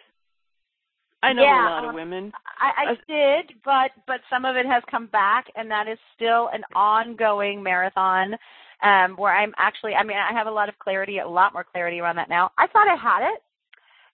[1.23, 2.33] I know yeah, a lot of um, women.
[2.61, 5.99] I, I Uh, did, but but some of it has come back, and that is
[6.15, 8.37] still an ongoing marathon.
[8.81, 11.65] Um, where I'm actually, I mean, I have a lot of clarity, a lot more
[11.65, 12.53] clarity around that now.
[12.57, 13.43] I thought I had it,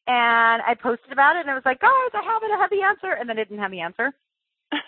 [0.06, 2.70] and I posted about it, and I was like, guys, I have it, I have
[2.70, 4.12] the answer, and then I didn't have the answer.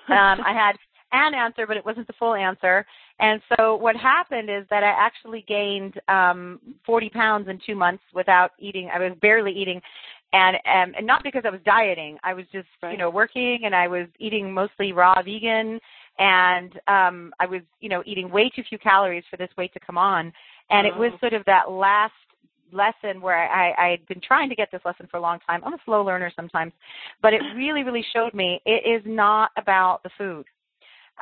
[0.09, 0.77] Um, I had
[1.13, 2.87] an answer, but it wasn't the full answer.
[3.19, 8.03] And so what happened is that I actually gained um 40 pounds in two months
[8.15, 8.91] without eating.
[8.93, 9.81] I was barely eating,
[10.33, 12.19] and um, and not because I was dieting.
[12.25, 12.93] I was just Right.
[12.93, 15.81] you know working, and I was eating mostly raw vegan,
[16.19, 19.81] and um I was you know eating way too few calories for this weight to
[19.81, 20.33] come on.
[20.71, 21.19] And it was Oh.
[21.19, 22.13] sort of that last
[22.73, 25.63] lesson where I, I had been trying to get this lesson for a long time.
[25.65, 26.73] I'm a slow learner sometimes,
[27.23, 30.47] but it really, really showed me it is not about the food.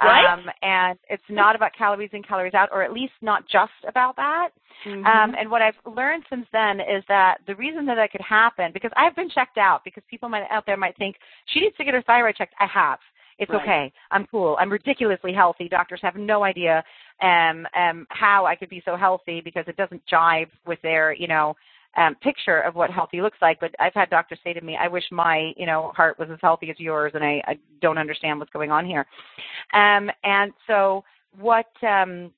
[0.02, 0.26] Right.
[0.26, 4.16] Um, and it's not about calories in, calories out, or at least not just about
[4.16, 4.50] that.
[4.84, 5.06] Mhm.
[5.06, 8.72] Um, and what I've learned since then is that the reason that that could happen,
[8.72, 11.84] because I've been checked out, because people might, out there might think she needs to
[11.84, 12.54] get her thyroid checked.
[12.58, 12.98] I have.
[13.38, 13.62] It's Right.
[13.62, 13.92] okay.
[14.10, 14.56] I'm cool.
[14.60, 15.68] I'm ridiculously healthy.
[15.68, 16.84] Doctors have no idea
[17.20, 21.26] um, um, how I could be so healthy because it doesn't jive with their, you
[21.26, 21.56] know,
[21.96, 23.60] um, picture of what healthy looks like.
[23.60, 26.38] But I've had doctors say to me, "I wish my, you know, heart was as
[26.40, 29.06] healthy as yours, and I, I don't understand what's going on here."
[29.72, 31.04] Um, and so
[31.38, 32.32] what um,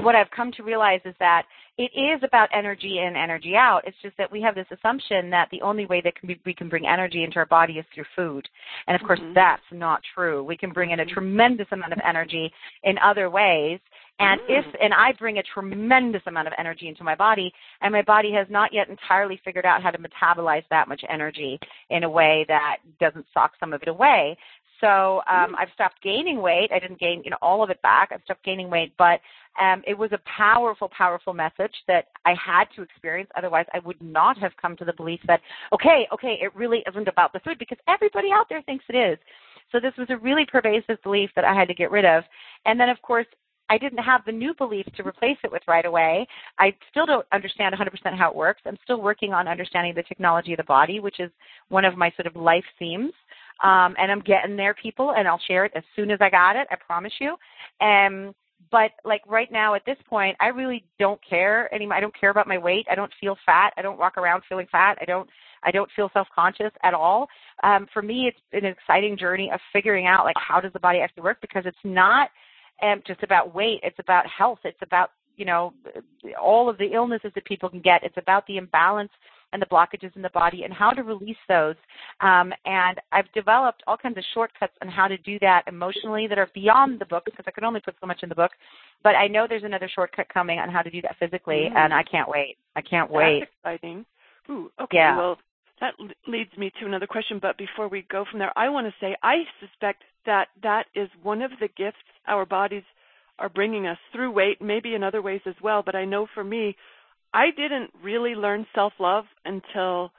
[0.00, 1.44] what I've come to realize is that
[1.76, 3.82] it is about energy in, energy out.
[3.86, 6.52] It's just that we have this assumption that the only way that can be, we
[6.52, 8.48] can bring energy into our body is through food.
[8.86, 9.34] And of course, Mhm.
[9.34, 10.42] that's not true.
[10.42, 13.80] We can bring in a tremendous amount of energy in other ways.
[14.20, 18.02] And if, and I bring a tremendous amount of energy into my body, and my
[18.02, 21.58] body has not yet entirely figured out how to metabolize that much energy
[21.90, 24.36] in a way that doesn't sock some of it away.
[24.80, 26.70] So um, I've stopped gaining weight.
[26.72, 28.10] I didn't gain, you know, all of it back.
[28.12, 29.20] I've stopped gaining weight, but
[29.60, 33.30] um, it was a powerful, powerful message that I had to experience.
[33.36, 35.40] Otherwise, I would not have come to the belief that,
[35.72, 39.18] okay, okay, it really isn't about the food because everybody out there thinks it is.
[39.72, 42.22] So this was a really pervasive belief that I had to get rid of.
[42.64, 43.26] And then, of course,
[43.70, 46.26] I didn't have the new belief to replace it with right away.
[46.58, 48.62] I still don't understand 100% how it works.
[48.64, 51.30] I'm still working on understanding the technology of the body, which is
[51.68, 53.12] one of my sort of life themes.
[53.62, 56.56] Um, and I'm getting there, people, and I'll share it as soon as I got
[56.56, 56.68] it.
[56.70, 57.36] I promise you.
[57.84, 58.34] Um,
[58.70, 61.96] but like right now at this point, I really don't care anymore.
[61.96, 62.86] I don't care about my weight.
[62.90, 63.72] I don't feel fat.
[63.76, 64.98] I don't walk around feeling fat.
[65.00, 65.28] I don't.
[65.64, 67.26] I don't feel self-conscious at all.
[67.64, 71.00] Um, for me, it's an exciting journey of figuring out like how does the body
[71.00, 72.28] actually work because it's not
[72.82, 73.80] um, just about weight.
[73.82, 74.60] It's about health.
[74.64, 75.72] It's about you know
[76.40, 78.02] all of the illnesses that people can get.
[78.02, 79.12] It's about the imbalance
[79.52, 81.74] and the blockages in the body and how to release those.
[82.20, 86.38] Um, and I've developed all kinds of shortcuts on how to do that emotionally that
[86.38, 88.50] are beyond the book because I could only put so much in the book.
[89.02, 91.76] But I know there's another shortcut coming on how to do that physically, Mm.
[91.76, 92.58] and I can't wait.
[92.76, 93.40] I can't wait.
[93.40, 94.04] That's exciting.
[94.50, 94.98] Ooh, okay.
[94.98, 95.16] Yeah.
[95.16, 95.38] Well,
[95.80, 95.94] that
[96.26, 97.38] leads me to another question.
[97.38, 101.08] But before we go from there, I want to say I suspect that that is
[101.22, 101.96] one of the gifts
[102.28, 102.82] our bodies
[103.38, 105.82] are bringing us through weight, maybe in other ways as well.
[105.84, 106.76] But I know for me,
[107.32, 110.12] I didn't really learn self love until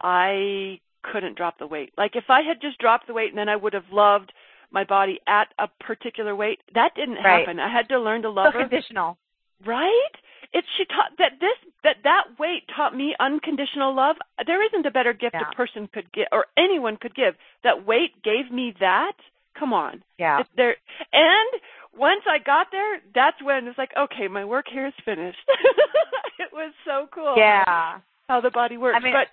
[0.00, 1.92] I couldn't drop the weight.
[1.96, 4.32] Like if I had just dropped the weight and then I would have loved
[4.70, 7.40] my body at a particular weight, that didn't Right.
[7.40, 7.58] happen.
[7.60, 8.68] I had to learn to love So her.
[8.68, 9.16] conditional.
[9.64, 10.14] Right?
[10.52, 14.16] It's she taught that this that that weight taught me unconditional love.
[14.46, 15.48] There isn't a better gift Yeah.
[15.50, 17.36] a person could give or anyone could give.
[17.62, 19.16] That weight gave me that.
[19.58, 20.02] Come on.
[20.18, 20.40] Yeah.
[20.40, 20.76] It's there
[21.12, 21.60] and
[21.96, 25.38] once I got there, that's when it's like, okay, my work here is finished.
[26.38, 27.34] it was so cool.
[27.36, 28.00] Yeah.
[28.28, 28.98] How the body works.
[29.00, 29.28] I mean- but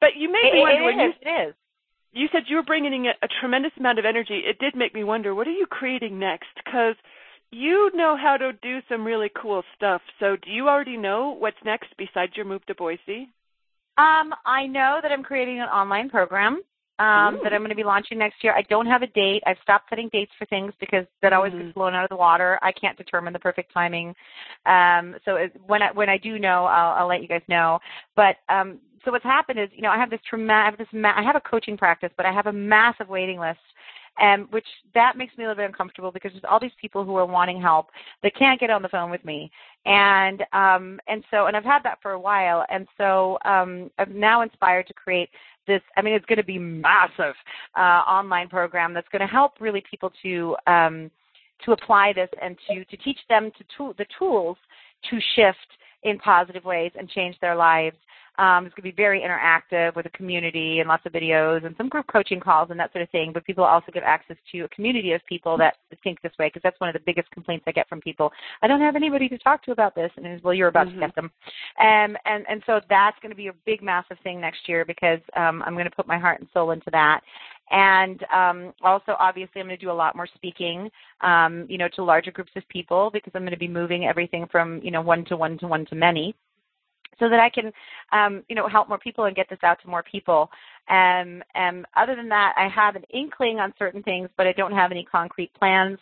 [0.00, 1.12] but you made It, me wonder it when you.
[1.22, 1.54] It is.
[2.12, 4.42] you said you were bringing in a, a tremendous amount of energy.
[4.44, 6.48] It did make me wonder, what are you creating next?
[6.56, 6.96] Because
[7.52, 10.02] you know how to do some really cool stuff.
[10.18, 13.28] So, do you already know what's next besides your move to Boise?
[13.96, 16.62] Um, I know that I'm creating an online program
[17.02, 18.54] um, that I'm going to be launching next year.
[18.54, 19.42] I don't have a date.
[19.44, 21.58] I've stopped setting dates for things because that always Mhm.
[21.58, 22.60] gets blown out of the water.
[22.62, 24.14] I can't determine the perfect timing.
[24.66, 27.80] Um, so it, when I when I do know, I'll, I'll let you guys know.
[28.14, 30.92] But um, so what's happened is, you know, I have this tremendous, I have this,
[30.92, 33.58] ma- I have a coaching practice, but I have a massive waiting list.
[34.20, 37.16] Um, which that makes me a little bit uncomfortable because there's all these people who
[37.16, 37.86] are wanting help
[38.22, 39.50] that can't get on the phone with me,
[39.86, 44.20] and um, and so and I've had that for a while, and so um, I'm
[44.20, 45.30] now inspired to create
[45.66, 45.82] this.
[45.96, 47.34] I mean, it's going to be massive
[47.76, 51.10] uh, online program that's going to help really people to um,
[51.64, 54.56] to apply this and to to teach them to tool, the tools
[55.10, 55.58] to shift
[56.02, 57.96] in positive ways and change their lives.
[58.38, 61.74] Um, it's going to be very interactive with a community and lots of videos and
[61.76, 63.30] some group coaching calls and that sort of thing.
[63.32, 66.62] But people also get access to a community of people that think this way because
[66.62, 68.32] that's one of the biggest complaints I get from people.
[68.62, 71.00] I don't have anybody to talk to about this, and it's, well, you're about mm-hmm.
[71.00, 71.30] to get them.
[71.78, 75.20] Um, and and so that's going to be a big, massive thing next year because
[75.36, 77.20] um, I'm going to put my heart and soul into that.
[77.70, 80.90] And um, also, obviously, I'm going to do a lot more speaking,
[81.22, 84.46] um, you know, to larger groups of people because I'm going to be moving everything
[84.50, 86.34] from, you know, one to one to one to many
[87.18, 87.72] so that I can,
[88.12, 90.50] um, you know, help more people and get this out to more people.
[90.88, 94.72] Um, and other than that, I have an inkling on certain things, but I don't
[94.72, 95.98] have any concrete plans.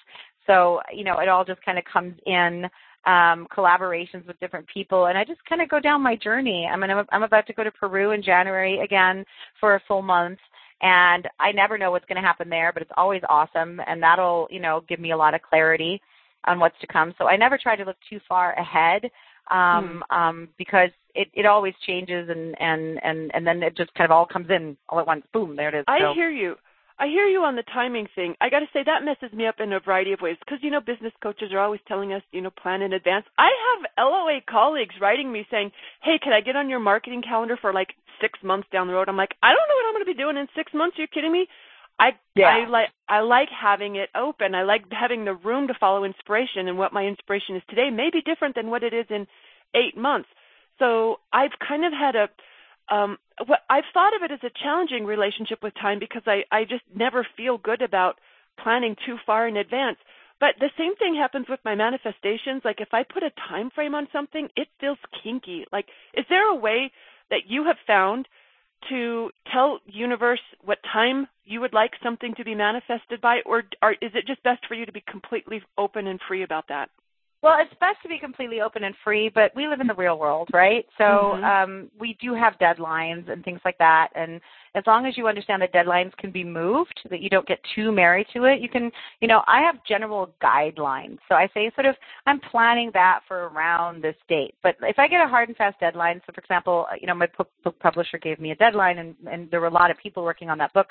[0.46, 2.64] So, you know, it all just kind of comes in
[3.06, 6.68] um, collaborations with different people, and I just kind of go down my journey.
[6.70, 9.24] I mean, I'm, I'm about to go to Peru in January again
[9.58, 10.38] for a full month,
[10.82, 14.48] and I never know what's going to happen there, but it's always awesome, and that'll,
[14.50, 16.00] you know, give me a lot of clarity
[16.44, 17.14] on what's to come.
[17.18, 19.10] So I never try to look too far ahead
[19.50, 20.16] um, hmm.
[20.16, 24.12] um, because it, it always changes and, and, and, and then it just kind of
[24.12, 25.24] all comes in all at once.
[25.32, 25.84] Boom, there it is.
[25.88, 26.14] I so.
[26.14, 26.56] hear you.
[27.00, 28.34] I hear you on the timing thing.
[28.42, 30.70] I got to say that messes me up in a variety of ways because you
[30.70, 33.24] know business coaches are always telling us you know plan in advance.
[33.38, 37.56] I have LOA colleagues writing me saying, "Hey, can I get on your marketing calendar
[37.58, 40.04] for like six months down the road?" I'm like, I don't know what I'm going
[40.04, 40.98] to be doing in six months.
[40.98, 41.48] Are you kidding me?
[42.00, 42.48] I yeah.
[42.48, 44.54] I like I like having it open.
[44.54, 48.08] I like having the room to follow inspiration, and what my inspiration is today may
[48.10, 49.26] be different than what it is in
[49.74, 50.28] eight months.
[50.78, 52.28] So I've kind of had a
[52.94, 56.64] um what I've thought of it as a challenging relationship with time because I I
[56.64, 58.16] just never feel good about
[58.62, 59.98] planning too far in advance.
[60.40, 62.62] But the same thing happens with my manifestations.
[62.64, 65.66] Like if I put a time frame on something, it feels kinky.
[65.70, 66.90] Like is there a way
[67.28, 68.26] that you have found
[68.88, 73.92] to tell universe what time you would like something to be manifested by or, or
[73.92, 76.90] is it just best for you to be completely open and free about that?
[77.42, 80.18] Well, it's best to be completely open and free, but we live in the real
[80.18, 80.84] world, right?
[80.98, 81.44] So mm-hmm.
[81.44, 84.08] um, we do have deadlines and things like that.
[84.14, 84.42] And
[84.74, 87.92] as long as you understand that deadlines can be moved, that you don't get too
[87.92, 88.90] married to it, you can,
[89.22, 91.18] you know, I have general guidelines.
[91.30, 94.54] So I say sort of, I'm planning that for around this date.
[94.62, 97.28] But if I get a hard and fast deadline, so for example, you know, my
[97.38, 100.22] book, book publisher gave me a deadline and, and there were a lot of people
[100.24, 100.88] working on that book,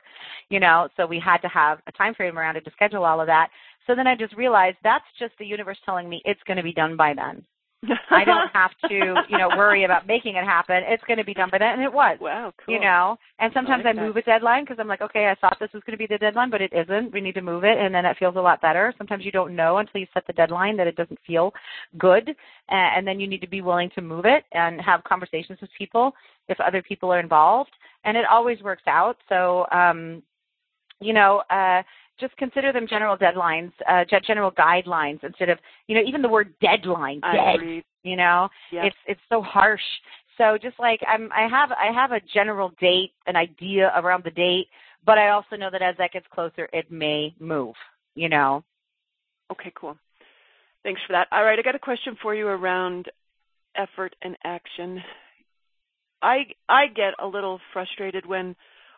[0.50, 3.22] you know, so we had to have a time frame around it to schedule all
[3.22, 3.50] of that.
[3.90, 6.74] So then I just realized that's just the universe telling me it's going to be
[6.74, 7.44] done by then.
[8.12, 10.84] I don't have to, you know, worry about making it happen.
[10.86, 12.20] It's going to be done by then, and it was.
[12.22, 12.76] Wow, cool.
[12.76, 15.36] You know, and sometimes I, like I move a deadline because I'm like, okay, I
[15.42, 17.12] thought this was going to be the deadline, but it isn't.
[17.12, 18.94] We need to move it, and then it feels a lot better.
[18.96, 21.52] Sometimes you don't know until you set the deadline that it doesn't feel
[21.98, 22.36] good,
[22.68, 26.12] and then you need to be willing to move it and have conversations with people
[26.48, 27.72] if other people are involved,
[28.04, 29.16] and it always works out.
[29.30, 30.22] So, um,
[31.00, 31.82] you know, uh,
[32.20, 36.54] just consider them general deadlines, uh, general guidelines instead of, you know, even the word
[36.62, 39.82] deadline, dead, you know, it's, it's so harsh.
[40.38, 44.32] So just like I'm, I have, I have a general date, an idea around the
[44.32, 44.68] date,
[45.06, 47.76] but I also know that as that gets closer, it may move,
[48.16, 48.64] you know.
[49.52, 49.98] Okay, cool.
[50.84, 51.28] Thanks for that.
[51.32, 53.08] All right, I got a question for you around
[53.76, 55.02] effort and action.
[56.22, 58.56] I I get a little frustrated when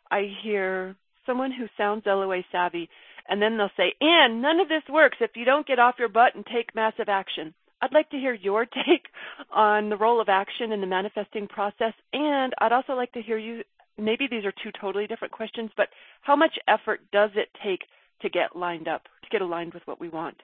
[0.09, 2.89] I hear someone who sounds LOA savvy
[3.27, 6.09] and then they'll say, and none of this works if you don't get off your
[6.09, 7.53] butt and take massive action.
[7.81, 9.07] I'd like to hear your take
[9.51, 11.93] on the role of action in the manifesting process.
[12.13, 13.63] And I'd also like to hear you,
[13.97, 15.87] maybe these are two totally different questions, but
[16.21, 17.81] how much effort does it take
[18.21, 20.37] to get lined up, to get aligned with what we want?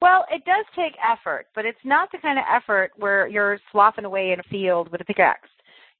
[0.00, 4.04] Well, it does take effort, but it's not the kind of effort where you're sloughing
[4.04, 5.48] away in a field with a pickaxe.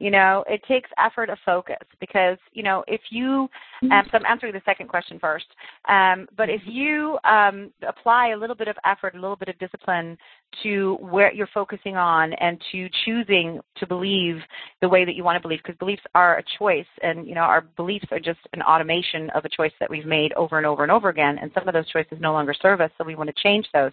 [0.00, 3.48] You know, it takes effort of focus because, you know, if you,
[3.82, 3.90] mm-hmm.
[3.90, 5.46] um, so I'm answering the second question first,
[5.88, 9.58] um, but if you um, apply a little bit of effort, a little bit of
[9.58, 10.16] discipline
[10.62, 14.37] to where you're focusing on and to choosing to believe
[14.80, 17.40] the way that you want to believe, because beliefs are a choice and, you know,
[17.40, 20.84] our beliefs are just an automation of a choice that we've made over and over
[20.84, 23.28] and over again, and some of those choices no longer serve us, so we want
[23.28, 23.92] to change those.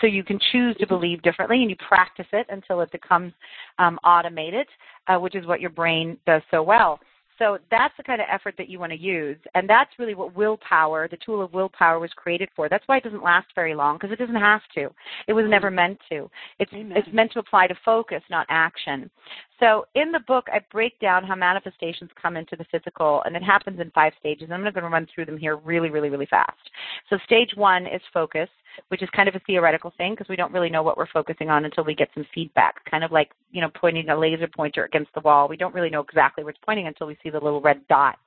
[0.00, 3.32] So you can choose to believe differently and you practice it until it becomes
[3.78, 4.66] um, automated,
[5.08, 6.98] uh, which is what your brain does so well.
[7.38, 9.36] So that's the kind of effort that you want to use.
[9.54, 12.68] And that's really what willpower, the tool of willpower, was created for.
[12.68, 14.88] That's why it doesn't last very long, because it doesn't have to.
[15.26, 16.30] It was never meant to.
[16.60, 19.10] It's, it's meant to apply to focus, not action.
[19.64, 23.42] So in the book, I break down how manifestations come into the physical, and it
[23.42, 24.50] happens in five stages.
[24.52, 26.58] I'm going to run through them here really, really, really fast.
[27.08, 28.50] So stage one is focus
[28.88, 31.50] which is kind of a theoretical thing because we don't really know what we're focusing
[31.50, 34.84] on until we get some feedback, kind of like, you know, pointing a laser pointer
[34.84, 35.48] against the wall.
[35.48, 38.18] We don't really know exactly where it's pointing until we see the little red dot.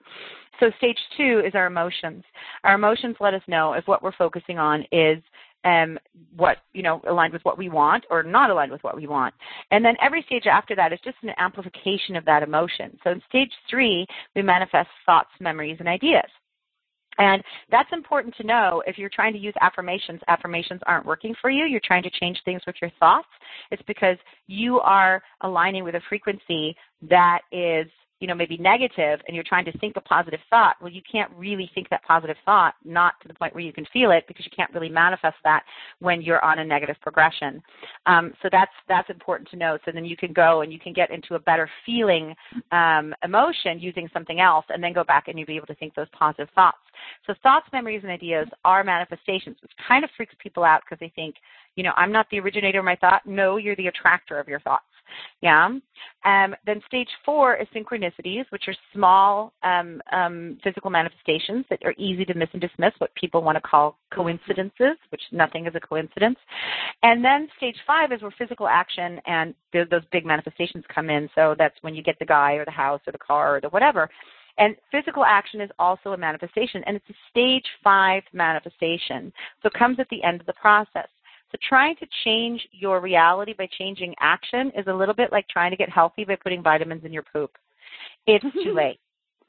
[0.60, 2.24] So stage two is our emotions.
[2.64, 5.22] Our emotions let us know if what we're focusing on is
[5.64, 5.98] um,
[6.36, 9.34] what you know aligned with what we want or not aligned with what we want.
[9.72, 12.98] And then every stage after that is just an amplification of that emotion.
[13.04, 14.06] So in stage three,
[14.36, 16.30] we manifest thoughts, memories, and ideas.
[17.18, 21.50] And that's important to know if you're trying to use affirmations, affirmations aren't working for
[21.50, 23.28] you, you're trying to change things with your thoughts,
[23.72, 26.76] it's because you are aligning with a frequency
[27.10, 27.88] that is
[28.20, 31.32] you know, maybe negative and you're trying to think a positive thought, well, you can't
[31.38, 34.46] really think that positive thought, not to the point where you can feel it because
[34.46, 35.64] you can't really manifest that
[36.00, 37.62] when you're on a negative progression.
[38.06, 39.78] Um, so that's, that's important to know.
[39.86, 42.36] So then you can go and you can get into a better feeling
[42.72, 45.94] um, emotion using something else and then go back and you'll be able to think
[45.94, 46.78] those positive thoughts.
[47.28, 51.12] So thoughts, memories, and ideas are manifestations, which kind of freaks people out because they
[51.16, 51.36] think,
[51.78, 53.22] you know, I'm not the originator of my thought.
[53.26, 54.84] No, you're the attractor of your thoughts.
[55.42, 55.66] Yeah.
[56.26, 61.94] Um, then stage four is synchronicities, which are small um, um, physical manifestations that are
[61.98, 65.80] easy to miss and dismiss, what people want to call coincidences, which nothing is a
[65.80, 66.38] coincidence.
[67.04, 71.30] And then stage five is where physical action and th- those big manifestations come in.
[71.36, 73.70] So that's when you get the guy or the house or the car or the
[73.70, 74.10] whatever.
[74.58, 79.32] And physical action is also a manifestation, and it's a stage five manifestation.
[79.62, 81.08] So it comes at the end of the process.
[81.52, 85.72] So trying to change your reality by changing action is a little bit like trying
[85.72, 87.52] to get healthy by putting vitamins in your poop.
[88.26, 89.00] It's too late.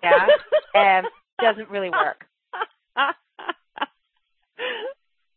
[0.03, 0.27] Yeah.
[0.75, 2.25] and um, doesn't really work.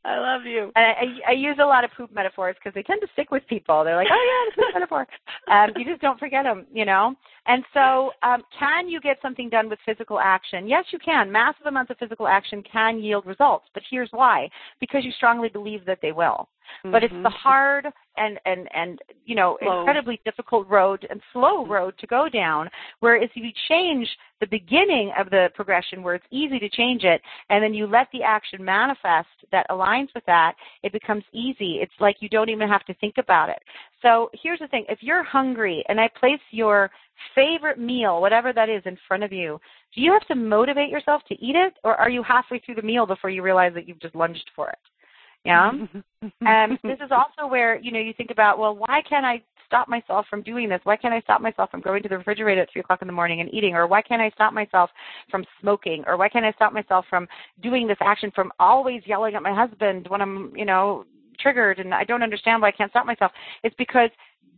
[0.04, 0.72] I love you.
[0.76, 3.46] And I, I use a lot of poop metaphors because they tend to stick with
[3.48, 3.84] people.
[3.84, 5.08] They're like, oh yeah, a poop metaphor.
[5.48, 7.14] Um, you just don't forget them, you know.
[7.46, 10.68] And so, um, can you get something done with physical action?
[10.68, 11.32] Yes, you can.
[11.32, 14.50] Massive amounts of physical action can yield results, but here's why:
[14.80, 16.50] because you strongly believe that they will.
[16.80, 16.92] Mm-hmm.
[16.92, 17.28] But it's the mm-hmm.
[17.28, 19.80] hard and and and you know slow.
[19.80, 21.72] incredibly difficult road and slow mm-hmm.
[21.72, 22.70] road to go down.
[23.00, 24.08] Whereas if you change
[24.40, 28.08] the beginning of the progression, where it's easy to change it, and then you let
[28.12, 31.80] the action manifest that aligns with that, it becomes easy.
[31.82, 33.60] It's like you don't even have to think about it.
[34.02, 36.90] So here's the thing: if you're hungry and I place your
[37.36, 39.60] favorite meal, whatever that is, in front of you,
[39.96, 42.82] do you have to motivate yourself to eat it, or are you halfway through the
[42.82, 44.80] meal before you realize that you've just lunged for it?
[45.44, 45.72] Yeah.
[45.72, 49.42] and um, this is also where, you know, you think about, well, why can't I
[49.66, 50.82] stop myself from doing this?
[50.84, 53.14] Why can't I stop myself from going to the refrigerator at three o'clock in the
[53.14, 53.74] morning and eating?
[53.74, 54.90] Or why can't I stop myself
[55.30, 56.04] from smoking?
[56.08, 57.28] Or why can't I stop myself from
[57.64, 61.06] doing this action from always yelling at my husband when I'm, you know,
[61.40, 63.32] triggered and I don't understand why I can't stop myself?
[63.64, 64.10] It's because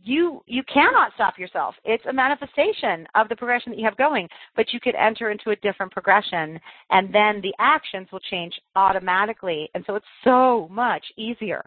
[0.04, 1.74] you you cannot stop yourself.
[1.84, 5.50] It's a manifestation of the progression that you have going, but you could enter into
[5.50, 9.70] a different progression and then the actions will change automatically.
[9.74, 11.64] And so it's so much easier.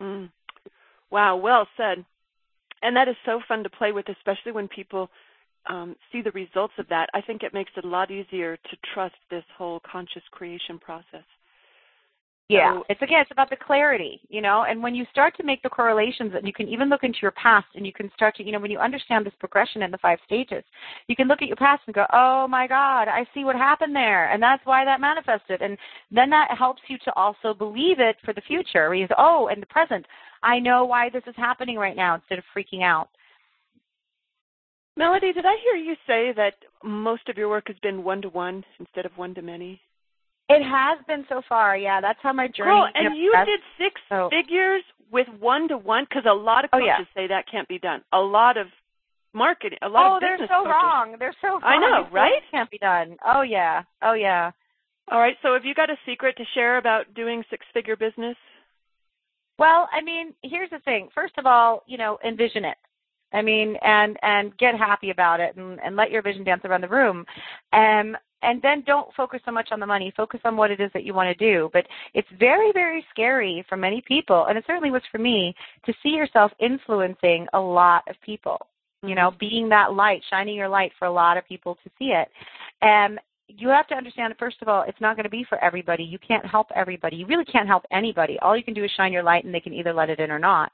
[0.00, 0.30] Mm.
[1.10, 2.04] Wow, well said.
[2.82, 5.08] And that is so fun to play with, especially when people
[5.68, 7.08] um, see the results of that.
[7.14, 11.24] I think it makes it a lot easier to trust this whole conscious creation process.
[12.50, 14.64] Yeah, so, it's again, it's about the clarity, you know.
[14.66, 17.32] And when you start to make the correlations, and you can even look into your
[17.32, 19.98] past, and you can start to, you know, when you understand this progression in the
[19.98, 20.64] five stages,
[21.08, 23.94] you can look at your past and go, "Oh my God, I see what happened
[23.94, 25.76] there, and that's why that manifested." And
[26.10, 28.88] then that helps you to also believe it for the future.
[28.88, 30.06] Where you say, "Oh, in the present,
[30.42, 33.10] I know why this is happening right now," instead of freaking out.
[34.96, 38.30] Melody, did I hear you say that most of your work has been one to
[38.30, 39.82] one instead of one to many?
[40.48, 42.00] It has been so far, yeah.
[42.00, 42.70] That's how my journey.
[42.70, 44.30] Girl, and you did six so.
[44.30, 47.04] figures with one to one because a lot of coaches oh, yeah.
[47.14, 48.02] say that can't be done.
[48.12, 48.66] A lot of
[49.34, 50.34] marketing, a lot oh, of business.
[50.34, 50.72] Oh, they're so coaches.
[50.72, 51.16] wrong.
[51.18, 51.62] They're so wrong.
[51.64, 52.42] I know, right?
[52.50, 53.16] Can't be done.
[53.24, 53.82] Oh yeah.
[54.02, 54.50] Oh yeah.
[55.10, 55.36] All right.
[55.42, 58.36] So, have you got a secret to share about doing six-figure business?
[59.58, 61.08] Well, I mean, here's the thing.
[61.14, 62.76] First of all, you know, envision it.
[63.32, 66.82] I mean, and and get happy about it, and and let your vision dance around
[66.82, 67.24] the room.
[67.72, 70.12] Um, and then don't focus so much on the money.
[70.16, 71.70] Focus on what it is that you want to do.
[71.72, 75.54] But it's very, very scary for many people, and it certainly was for me,
[75.86, 78.58] to see yourself influencing a lot of people.
[79.02, 79.38] You know, mm-hmm.
[79.38, 82.28] being that light, shining your light for a lot of people to see it.
[82.82, 83.18] Um,
[83.48, 86.04] you have to understand first of all it's not going to be for everybody.
[86.04, 87.16] You can't help everybody.
[87.16, 88.38] You really can't help anybody.
[88.40, 90.30] All you can do is shine your light and they can either let it in
[90.30, 90.70] or not.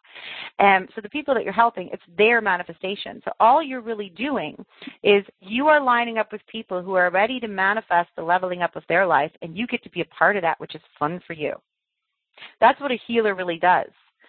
[0.59, 3.22] And so the people that you're helping it's their manifestation.
[3.25, 4.57] So all you're really doing
[5.03, 8.77] is you are lining up with people who are ready to manifest the leveling up
[8.77, 11.20] of their life and you get to be a part of that which is fun
[11.27, 11.55] for you.
[12.61, 13.89] That's what a healer really does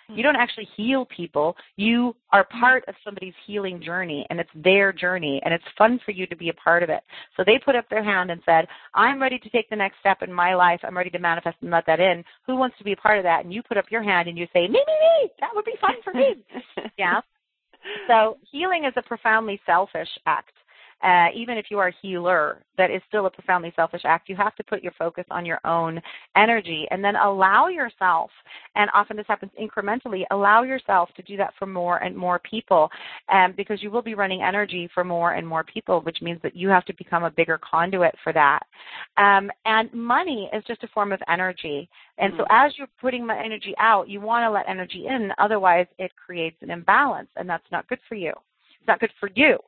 [0.10, 0.42] you don't mm-hmm.
[0.42, 1.56] actually heal people.
[1.76, 6.12] You are part of somebody's healing journey and it's their journey and it's fun for
[6.12, 7.02] you to be a part of it.
[7.36, 10.22] So they put up their hand and said, I'm ready to take the next step
[10.22, 10.80] in my life.
[10.84, 12.24] I'm ready to manifest and let that in.
[12.46, 13.44] Who wants to be a part of that?
[13.44, 14.80] And you put up your hand and you say, me, me,
[15.22, 15.30] me.
[15.40, 16.36] That would be fun for me.
[16.98, 17.22] yeah.
[18.08, 20.54] So healing is a profoundly selfish act.
[21.04, 24.28] Uh, even if you are a healer, that is still a profoundly selfish act.
[24.28, 26.02] You have to put your focus on your own
[26.36, 28.32] energy and then allow yourself,
[28.76, 32.90] and often this happens incrementally, allow yourself to do that for more and more people
[33.30, 36.56] um, because you will be running energy for more and more people, which means that
[36.56, 38.62] you have to become a bigger conduit for that.
[39.18, 41.90] Um, and money is just a form of energy.
[42.18, 42.42] And mm-hmm.
[42.42, 46.12] so as you're putting my energy out, you want to let energy in, otherwise it
[46.16, 48.32] creates an imbalance, and that's not good for you.
[48.80, 49.60] It's not good for you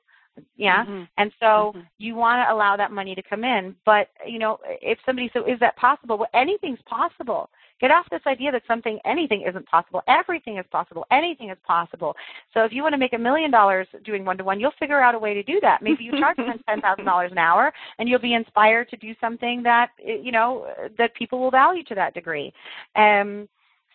[0.56, 0.84] yeah?
[0.84, 1.04] Mm-hmm.
[1.18, 1.80] and so mm-hmm.
[1.98, 3.76] you want to allow that money to come in.
[3.86, 6.18] But you know if somebody so is that possible?
[6.18, 7.50] Well anything's possible.
[7.80, 10.02] Get off this idea that something anything isn't possible.
[10.08, 11.06] Everything is possible.
[11.12, 12.16] Anything is possible.
[12.54, 15.02] So if you want to make a million dollars doing one to one you'll figure
[15.02, 15.82] out a way to do that.
[15.82, 16.38] Maybe you charge
[16.70, 20.68] ten thousand dollars an hour and you'll be inspired to do something that you know
[20.98, 22.54] that people will value to that degree.
[22.96, 23.48] Um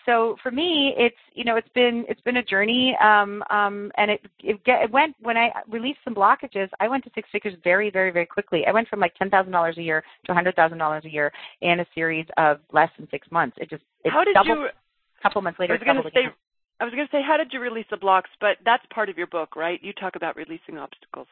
[0.06, 4.10] so for me, it's you know it's been it's been a journey, um, um, and
[4.10, 6.68] it it, get, it went when I released some blockages.
[6.80, 8.64] I went to six figures very very very quickly.
[8.66, 11.10] I went from like ten thousand dollars a year to a hundred thousand dollars a
[11.10, 13.56] year in a series of less than six months.
[13.60, 14.66] It just it how did doubled, you?
[14.66, 16.34] A couple months later, I was going to say.
[16.80, 18.30] I was going to say, how did you release the blocks?
[18.40, 19.78] But that's part of your book, right?
[19.84, 21.28] You talk about releasing obstacles.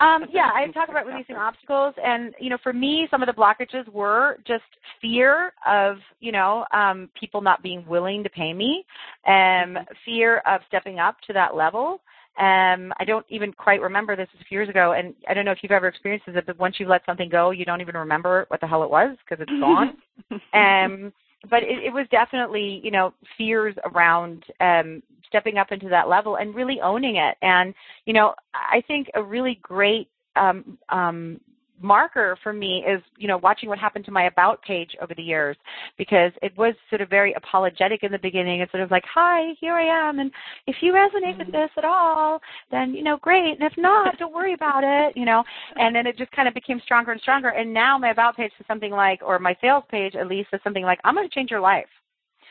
[0.00, 3.32] Um, yeah, I talk about releasing obstacles, and you know, for me, some of the
[3.32, 4.62] blockages were just
[5.00, 8.84] fear of you know um, people not being willing to pay me,
[9.26, 9.82] um, mm-hmm.
[10.04, 12.00] fear of stepping up to that level.
[12.38, 15.50] Um, I don't even quite remember this a few years ago, and I don't know
[15.50, 18.44] if you've ever experienced this, but once you let something go, you don't even remember
[18.46, 19.96] what the hell it was because it's gone.
[20.54, 21.12] um,
[21.50, 26.36] but it, it was definitely, you know, fears around um, stepping up into that level
[26.36, 27.36] and really owning it.
[27.42, 27.74] And,
[28.04, 31.40] you know, I think a really great um, um,
[31.80, 35.22] marker for me is you know watching what happened to my about page over the
[35.22, 35.56] years
[35.96, 39.52] because it was sort of very apologetic in the beginning it's sort of like hi
[39.60, 40.30] here i am and
[40.66, 41.56] if you resonate with mm-hmm.
[41.56, 45.24] this at all then you know great and if not don't worry about it you
[45.24, 45.42] know
[45.76, 48.52] and then it just kind of became stronger and stronger and now my about page
[48.58, 51.34] is something like or my sales page at least is something like i'm going to
[51.34, 51.86] change your life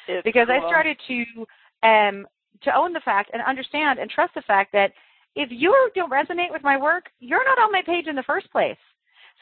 [0.08, 0.56] it's because cool.
[0.56, 1.46] i started to
[1.88, 2.26] um
[2.64, 4.91] to own the fact and understand and trust the fact that
[5.36, 8.51] if you don't resonate with my work, you're not on my page in the first
[8.51, 8.78] place.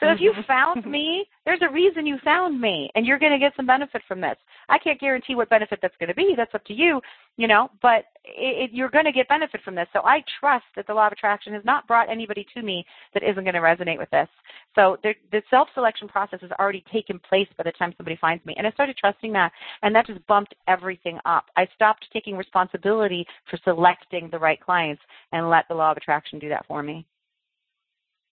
[0.00, 0.42] So if you mm-hmm.
[0.42, 4.02] found me, there's a reason you found me, and you're going to get some benefit
[4.06, 4.36] from this.
[4.68, 6.34] I can't guarantee what benefit that's going to be.
[6.36, 7.00] That's up to you,
[7.38, 7.70] you know.
[7.80, 9.88] But it, it, you're going to get benefit from this.
[9.94, 12.84] So I trust that the law of attraction has not brought anybody to me
[13.14, 14.28] that isn't going to resonate with this.
[14.74, 18.54] So the, the self-selection process has already taken place by the time somebody finds me,
[18.58, 19.50] and I started trusting that,
[19.82, 21.46] and that just bumped everything up.
[21.56, 26.38] I stopped taking responsibility for selecting the right clients and let the law of attraction
[26.38, 27.06] do that for me.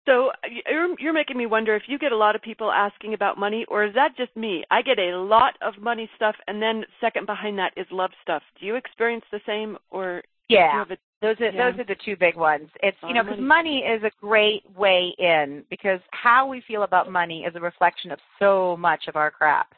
[0.09, 0.31] So
[0.67, 3.63] you're, you're making me wonder if you get a lot of people asking about money,
[3.67, 4.63] or is that just me?
[4.71, 8.41] I get a lot of money stuff, and then second behind that is love stuff.
[8.59, 10.83] Do you experience the same, or yeah?
[10.89, 11.71] A, those are yeah.
[11.71, 12.69] those are the two big ones.
[12.81, 17.11] It's you know because money is a great way in because how we feel about
[17.11, 19.75] money is a reflection of so much of our crap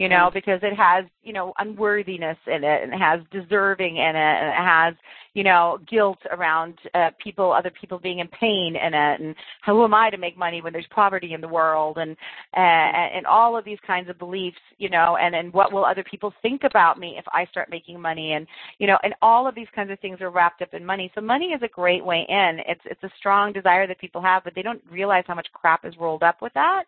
[0.00, 4.16] you know, because it has, you know, unworthiness in it and it has deserving in
[4.16, 4.94] it and it has,
[5.34, 9.34] you know, guilt around uh, people, other people being in pain in it and
[9.66, 12.16] who am I to make money when there's poverty in the world and,
[12.56, 16.02] uh, and all of these kinds of beliefs, you know, and, and what will other
[16.02, 18.46] people think about me if I start making money and,
[18.78, 21.12] you know, and all of these kinds of things are wrapped up in money.
[21.14, 22.60] So money is a great way in.
[22.66, 25.84] It's, it's a strong desire that people have, but they don't realize how much crap
[25.84, 26.84] is rolled up with that.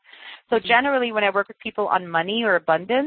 [0.49, 0.67] So mm-hmm.
[0.67, 3.02] generally when I work with people on money or abundance,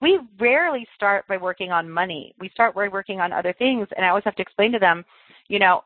[0.00, 2.34] we rarely start by working on money.
[2.38, 5.04] We start by working on other things, and I always have to explain to them,
[5.48, 5.82] you know,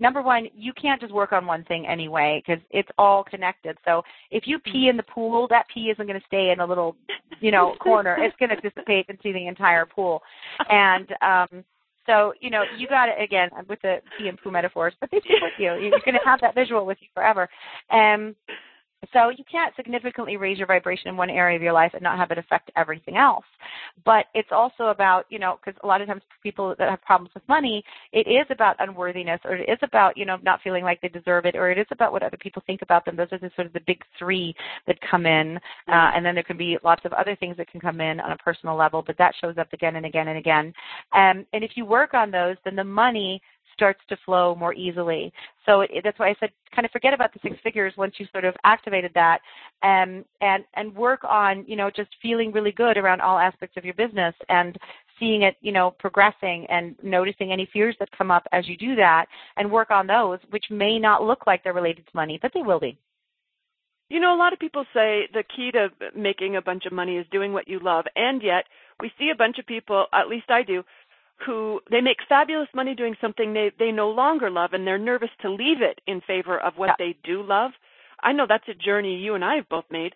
[0.00, 3.76] number one, you can't just work on one thing anyway because it's all connected.
[3.84, 6.66] So if you pee in the pool, that pee isn't going to stay in a
[6.66, 6.96] little,
[7.40, 8.16] you know, corner.
[8.24, 10.22] It's going to dissipate into the entire pool.
[10.70, 11.64] And um,
[12.06, 15.20] so you know, you got it again with the pee and poo metaphors, but they
[15.20, 15.74] stick with you.
[15.74, 17.48] You're going to have that visual with you forever.
[17.90, 18.34] Um,
[19.12, 22.18] so you can't significantly raise your vibration in one area of your life and not
[22.18, 23.44] have it affect everything else.
[24.04, 27.32] But it's also about, you know, because a lot of times people that have problems
[27.34, 27.82] with money,
[28.12, 31.46] it is about unworthiness or it is about, you know, not feeling like they deserve
[31.46, 33.16] it or it is about what other people think about them.
[33.16, 34.54] Those are the sort of the big three
[34.86, 35.56] that come in.
[35.88, 38.32] Uh, and then there can be lots of other things that can come in on
[38.32, 40.72] a personal level, but that shows up again and again and again.
[41.12, 43.40] Um, and if you work on those, then the money
[43.74, 45.32] starts to flow more easily.
[45.66, 48.26] So it, that's why I said kind of forget about the six figures once you
[48.32, 49.40] sort of activated that,
[49.82, 53.84] um, and and work on you know just feeling really good around all aspects of
[53.84, 54.78] your business and
[55.18, 58.96] seeing it you know progressing and noticing any fears that come up as you do
[58.96, 62.52] that and work on those which may not look like they're related to money but
[62.54, 62.98] they will be.
[64.10, 67.16] You know, a lot of people say the key to making a bunch of money
[67.16, 68.66] is doing what you love, and yet
[69.00, 70.84] we see a bunch of people, at least I do,
[71.44, 75.30] who they make fabulous money doing something they they no longer love and they're nervous
[75.42, 76.94] to leave it in favor of what yeah.
[76.98, 77.72] they do love
[78.24, 80.14] I know that's a journey you and I have both made.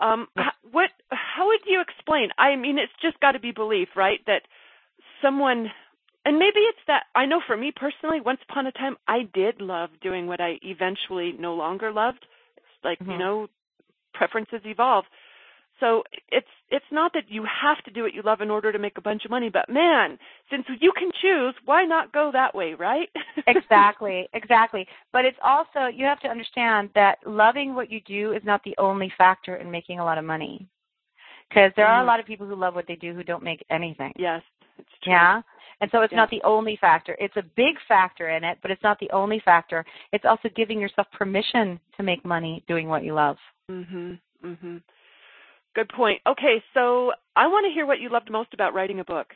[0.00, 0.28] Um,
[0.70, 0.90] what?
[1.10, 2.28] How would you explain?
[2.38, 4.20] I mean, it's just got to be belief, right?
[4.26, 4.42] That
[5.20, 5.66] someone,
[6.24, 7.04] and maybe it's that.
[7.16, 10.58] I know for me personally, once upon a time, I did love doing what I
[10.62, 12.24] eventually no longer loved.
[12.56, 13.10] It's like Mm-hmm.
[13.10, 13.46] you know,
[14.14, 15.04] preferences evolve.
[15.80, 18.78] So it's it's not that you have to do what you love in order to
[18.78, 20.18] make a bunch of money, but man,
[20.50, 23.08] since you can choose, why not go that way, right?
[23.46, 24.86] exactly, exactly.
[25.12, 28.74] But it's also you have to understand that loving what you do is not the
[28.78, 30.66] only factor in making a lot of money.
[31.48, 32.06] Because there are a Mhm.
[32.08, 34.12] lot of people who love what they do who don't make anything.
[34.16, 34.42] yes,
[34.78, 35.12] it's true.
[35.12, 35.42] Yeah.
[35.80, 36.18] And so it's Yeah.
[36.18, 37.16] not the only factor.
[37.20, 39.84] It's a big factor in it, but it's not the only factor.
[40.12, 43.38] It's also giving yourself permission to make money doing what you love.
[43.70, 44.18] Mhm.
[44.42, 44.82] Mhm.
[45.78, 46.20] Good point.
[46.26, 49.28] Okay, so I want to hear what you loved most about writing a book.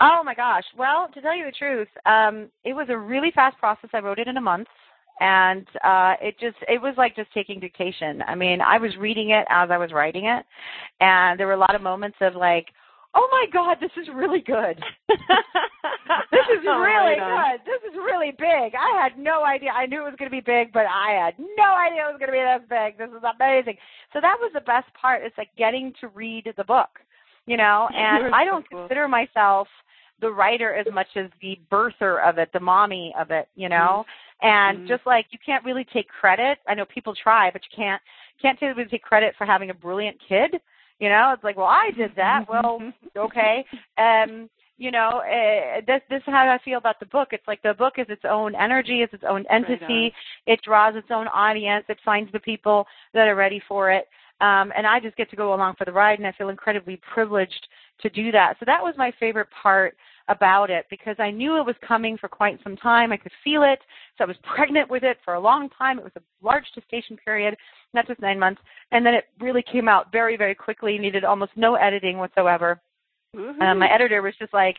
[0.00, 0.64] Oh my gosh.
[0.78, 3.90] Well, to tell you the truth, um, it was a really fast process.
[3.92, 4.68] I wrote it in a month.
[5.20, 8.22] And uh it just it was like just taking dictation.
[8.26, 10.46] I mean, I was reading it as I was writing it
[11.00, 12.68] and there were a lot of moments of like,
[13.18, 14.76] Oh my God, this is really good.
[15.08, 17.60] this is Oh, really good.
[17.64, 18.74] This is really big.
[18.76, 19.70] I had no idea.
[19.70, 22.18] I knew it was going to be big, but I had no idea it was
[22.18, 22.98] going to be this big.
[22.98, 23.76] This is amazing.
[24.12, 25.22] So that was the best part.
[25.24, 26.90] It's like getting to read the book,
[27.46, 27.88] you know.
[27.96, 28.80] And I don't cool.
[28.80, 29.66] consider myself
[30.20, 34.04] the writer as much as the birther of it, the mommy of it, you know.
[34.42, 34.88] And Mhm.
[34.88, 36.58] just like you can't really take credit.
[36.68, 38.02] I know people try, but you can't
[38.42, 40.60] can't really take credit for having a brilliant kid.
[40.98, 42.46] You know, it's like, well, I did that.
[42.48, 42.80] Well,
[43.16, 43.64] okay.
[43.98, 47.28] Um, you know, uh, this this is how I feel about the book.
[47.32, 50.12] It's like the book is its own energy, it's its own entity.
[50.46, 51.84] it draws its own audience.
[51.88, 54.06] It finds the people that are ready for it.
[54.42, 57.00] Um, and I just get to go along for the ride, and I feel incredibly
[57.14, 57.68] privileged
[58.02, 58.56] to do that.
[58.58, 59.96] So that was my favorite part
[60.28, 63.12] about it because I knew it was coming for quite some time.
[63.12, 63.78] I could feel it.
[64.16, 65.98] So I was pregnant with it for a long time.
[65.98, 67.56] It was a large gestation period,
[67.94, 68.60] not just nine months.
[68.90, 72.80] And then it really came out very, very quickly, needed almost no editing whatsoever.
[73.34, 73.60] Woohoo.
[73.60, 74.76] Um, my editor was just like,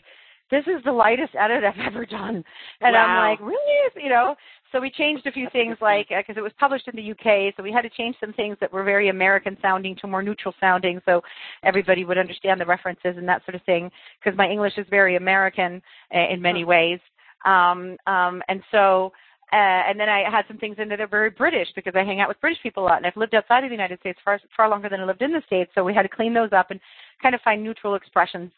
[0.49, 2.43] "This is the lightest edit I've ever done,"
[2.81, 3.05] and Wow.
[3.05, 4.35] I'm like, "Really?" You know.
[4.72, 7.63] So we changed a few things, like because it was published in the UK, so
[7.63, 11.01] we had to change some things that were very American sounding to more neutral sounding,
[11.05, 11.22] so
[11.63, 13.89] everybody would understand the references and that sort of thing.
[14.20, 15.82] Because my English is very American
[16.13, 16.99] uh, in many ways,
[17.45, 19.11] um, um, and so.
[19.53, 19.55] Uh,
[19.88, 22.20] and then I had some things in there that are very British because I hang
[22.20, 24.41] out with British people a lot, and I've lived outside of the United States far
[24.57, 25.72] far longer than I lived in the States.
[25.74, 26.82] So we had to clean those up and
[27.24, 28.51] kind of find neutral expressions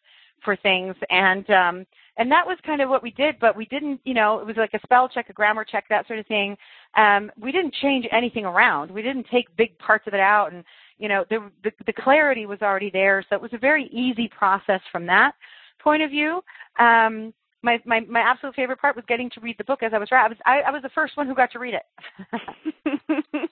[0.43, 1.86] for things and um
[2.20, 4.55] and that was kind of what we did but we didn't you know it was
[4.57, 6.55] like a spell check a grammar check that sort of thing.
[6.95, 8.91] Um we didn't change anything around.
[8.91, 10.63] We didn't take big parts of it out and
[10.99, 13.26] you know the the, the clarity was already there.
[13.28, 15.34] So it was a very easy process from that
[15.82, 16.41] point of view.
[16.78, 19.97] Um my my my absolute favorite part was getting to read the book as I
[19.97, 21.86] was I was I, I was the first one who got to read it.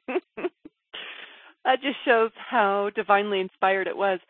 [1.68, 4.22] That just shows how divinely inspired it was.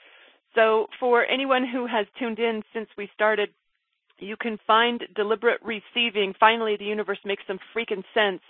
[0.56, 3.50] So, for anyone who has tuned in since we started,
[4.20, 6.34] you can find Deliberate Receiving.
[6.40, 8.42] Finally, the universe makes some freaking sense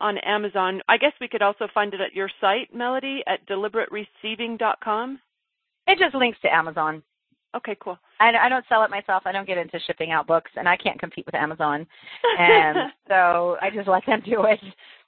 [0.00, 0.80] on Amazon.
[0.88, 5.18] I guess we could also find it at your site, Melody, at deliberatereceiving.com.
[5.86, 7.02] it just links to Amazon
[7.56, 7.98] Okay, cool.
[8.20, 9.22] I, I don't sell it myself.
[9.24, 11.86] I don't get into shipping out books, and I can't compete with Amazon.
[12.38, 14.60] And so I just let them do it.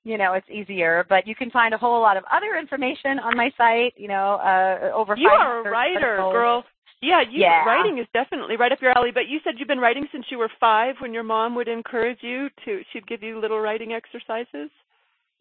[0.02, 1.04] You know, it's easier.
[1.08, 3.92] But you can find a whole lot of other information on my site.
[3.96, 5.14] You know, uh, over.
[5.16, 6.32] You are a writer, articles.
[6.32, 6.64] girl.
[7.02, 7.64] Yeah, you Yeah.
[7.64, 9.10] writing is definitely right up your alley.
[9.10, 11.00] But you said you've been writing since you were five.
[11.00, 14.70] When your mom would encourage you to, she'd give you little writing exercises.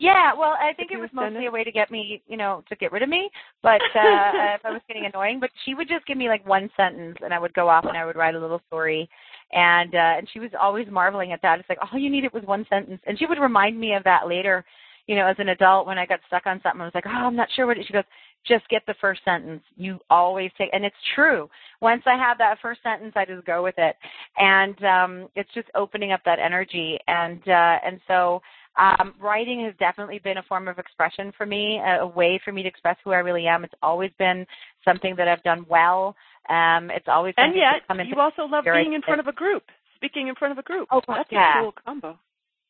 [0.01, 2.75] Yeah, well, I think it was mostly a way to get me, you know, to
[2.77, 3.29] get rid of me.
[3.61, 6.69] But uh if I was getting annoying, but she would just give me like one
[6.77, 9.09] sentence, and I would go off and I would write a little story,
[9.51, 11.59] and uh and she was always marveling at that.
[11.59, 14.29] It's like all you needed was one sentence, and she would remind me of that
[14.29, 14.63] later,
[15.07, 16.79] you know, as an adult when I got stuck on something.
[16.79, 17.85] I was like, oh, I'm not sure what it.
[17.85, 18.03] She goes,
[18.47, 19.61] just get the first sentence.
[19.75, 21.49] You always take, and it's true.
[21.81, 23.95] Once I have that first sentence, I just go with it,
[24.37, 28.41] and um it's just opening up that energy, and uh and so
[28.79, 32.53] um, writing has definitely been a form of expression for me, a, a way for
[32.53, 33.63] me to express who I really am.
[33.63, 34.45] It's always been
[34.85, 36.15] something that I've done well.
[36.49, 39.63] Um, it's always And yet, you also love being in front of a group,
[39.95, 40.87] speaking in front of a group.
[40.91, 41.59] Oh, That's yeah.
[41.59, 42.17] a cool combo.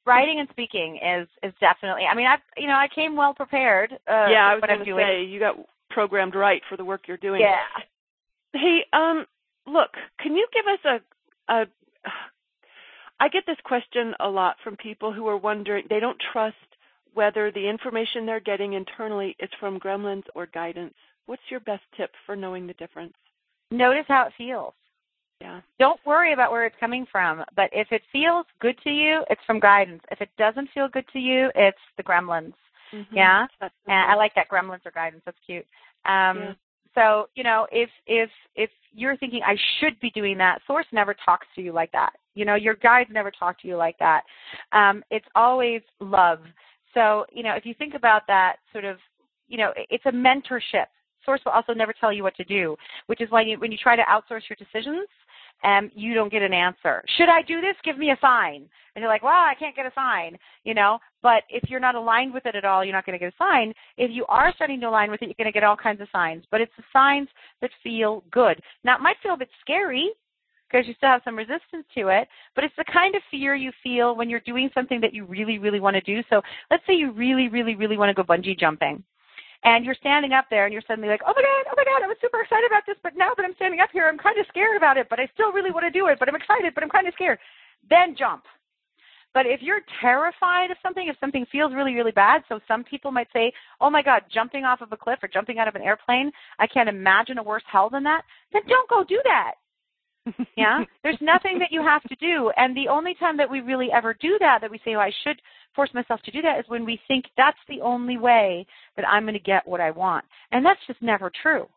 [0.10, 2.04] Writing and speaking is is definitely.
[2.12, 3.94] I mean, I've you know I came well prepared.
[3.94, 5.56] Uh, yeah, I was going to say you got
[5.90, 7.42] programmed right for the work you're doing.
[7.42, 7.56] Yeah.
[8.54, 9.26] Hey, um,
[9.68, 11.02] look, can you give us
[11.48, 11.66] a a
[13.20, 16.56] I get this question a lot from people who are wondering they don't trust
[17.14, 20.94] whether the information they're getting internally is from gremlins or guidance.
[21.26, 23.14] What's your best tip for knowing the difference?
[23.72, 24.74] Notice how it feels.
[25.42, 25.62] Yeah.
[25.80, 27.44] Don't worry about where it's coming from.
[27.56, 30.04] But if it feels good to you, it's from guidance.
[30.12, 32.54] If it doesn't feel good to you, it's the gremlins.
[32.94, 33.16] Mm-hmm.
[33.16, 35.22] Yeah, and I like that gremlins or guidance.
[35.26, 35.66] That's cute.
[36.06, 36.54] Um, yeah.
[36.96, 41.16] So you know, if if if you're thinking I should be doing that, source never
[41.26, 42.14] talks to you like that.
[42.34, 44.24] You know, your guides never talk to you like that.
[44.72, 46.40] Um, it's always love.
[46.94, 48.98] So you know, if you think about that sort of,
[49.48, 50.88] you know, it's a mentorship.
[51.26, 52.76] Source will also never tell you what to do,
[53.08, 55.08] which is why you, when you try to outsource your decisions,
[55.64, 57.04] um, you don't get an answer.
[57.18, 57.76] Should I do this?
[57.84, 58.68] Give me a sign.
[58.96, 61.00] And you're like, well, I can't get a sign, you know.
[61.22, 63.38] But if you're not aligned with it at all, you're not going to get a
[63.38, 63.74] sign.
[63.98, 66.08] If you are starting to align with it, you're going to get all kinds of
[66.12, 66.44] signs.
[66.52, 67.28] But it's the signs
[67.62, 68.62] that feel good.
[68.84, 70.12] Now, it might feel a bit scary
[70.70, 73.72] because you still have some resistance to it, but it's the kind of fear you
[73.82, 76.22] feel when you're doing something that you really, really want to do.
[76.30, 79.04] So let's say you really, really, really want to go bungee jumping
[79.64, 82.04] and you're standing up there and you're suddenly like, oh my god, oh my god,
[82.04, 84.40] I was super excited about this, but now that I'm standing up here, I'm kind
[84.40, 86.74] of scared about it, but I still really want to do it, but I'm excited,
[86.74, 87.40] but I'm kind of scared.
[87.90, 88.44] Then jump.
[89.34, 93.12] But if you're terrified of something, if something feels really, really bad, so some people
[93.12, 95.84] might say, oh my God, jumping off of a cliff or jumping out of an
[95.84, 99.54] airplane, I can't imagine a worse hell than that, then don't go do that
[100.58, 103.88] yeah there's nothing that you have to do and the only time that we really
[103.94, 105.42] ever do that that we say oh i should
[105.80, 108.68] force myself to do that is when we think that's the only way
[108.98, 110.26] that i'm going to get what i want.
[110.52, 111.68] And that's just never true.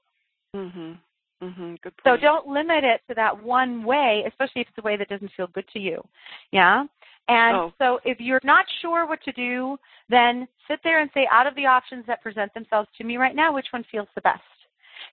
[0.56, 0.98] Mhm
[1.40, 2.04] mhm good point.
[2.04, 5.30] so don't limit it to that one way especially if it's a way that doesn't
[5.36, 6.02] feel good to you.
[6.50, 6.84] Yeah?
[7.28, 7.72] And oh.
[7.78, 9.76] so if you're not sure what to do
[10.08, 13.36] then sit there and say out of the options that present themselves to me right
[13.36, 14.42] now which one feels the best?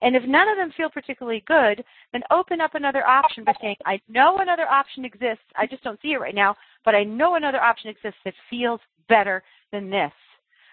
[0.02, 3.76] And if none of them feel particularly good, then open up another option by saying,
[3.84, 5.44] I know another option exists.
[5.56, 8.80] I just don't see it right now, but I know another option exists that feels
[9.08, 10.12] better than this.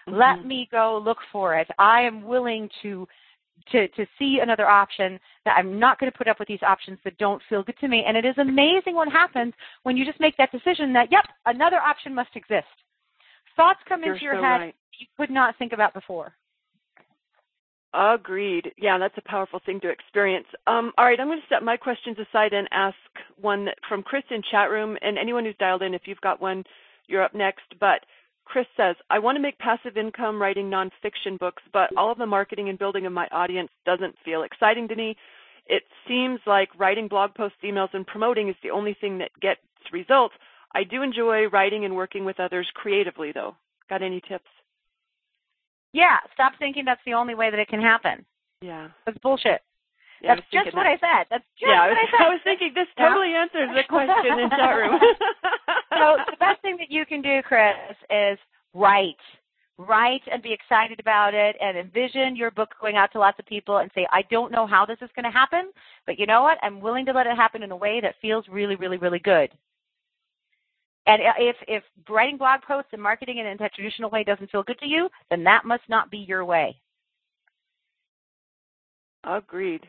[0.08, 0.14] Mm-hmm.
[0.14, 1.68] Let me go look for it.
[1.78, 3.06] I am willing to
[3.72, 6.98] to to see another option that I'm not going to put up with these options
[7.04, 8.04] that don't feel good to me.
[8.06, 9.52] And it is amazing what happens
[9.82, 12.66] when you just make that decision that yep, another option must exist.
[13.56, 14.74] Thoughts come You're into your so head right.
[14.98, 16.32] you could not think about before.
[17.94, 18.72] Agreed.
[18.76, 20.46] Yeah, that's a powerful thing to experience.
[20.66, 22.96] Um, all right, I'm going to set my questions aside and ask
[23.40, 26.64] one from Chris in chat room, and anyone who's dialed in, if you've got one,
[27.06, 27.64] you're up next.
[27.80, 28.04] But
[28.44, 32.26] Chris says, I want to make passive income writing nonfiction books, but all of the
[32.26, 35.16] marketing and building of my audience doesn't feel exciting to me.
[35.66, 39.60] It seems like writing blog posts, emails, and promoting is the only thing that gets
[39.92, 40.34] results.
[40.74, 43.56] I do enjoy writing and working with others creatively, though.
[43.88, 44.48] Got any tips?
[45.92, 48.24] Yeah, stop thinking that's the only way that it can happen.
[48.60, 48.88] Yeah.
[49.06, 49.62] That's bullshit.
[50.20, 50.98] Yeah, that's just what that.
[50.98, 51.26] I said.
[51.30, 52.26] That's just yeah, I what was, I said.
[52.26, 54.98] I was thinking this totally answers the question in chat room.
[55.94, 57.74] so the best thing that you can do, Chris,
[58.10, 58.38] is
[58.74, 59.22] write.
[59.78, 63.46] Write and be excited about it and envision your book going out to lots of
[63.46, 65.70] people and say, I don't know how this is going to happen,
[66.04, 66.58] but you know what?
[66.62, 69.50] I'm willing to let it happen in a way that feels really, really, really good.
[71.08, 74.78] And if if writing blog posts and marketing in a traditional way doesn't feel good
[74.80, 76.76] to you, then that must not be your way.
[79.24, 79.86] Agreed.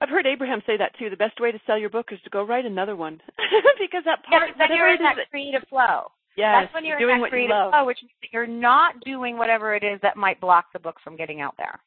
[0.00, 1.10] I've heard Abraham say that too.
[1.10, 3.20] The best way to sell your book is to go write another one,
[3.80, 6.06] because that part yeah, then you're in that creative flow.
[6.36, 7.72] Yes, that's when you're doing in that what creative you love.
[7.72, 10.96] flow, which means that you're not doing whatever it is that might block the book
[11.02, 11.80] from getting out there.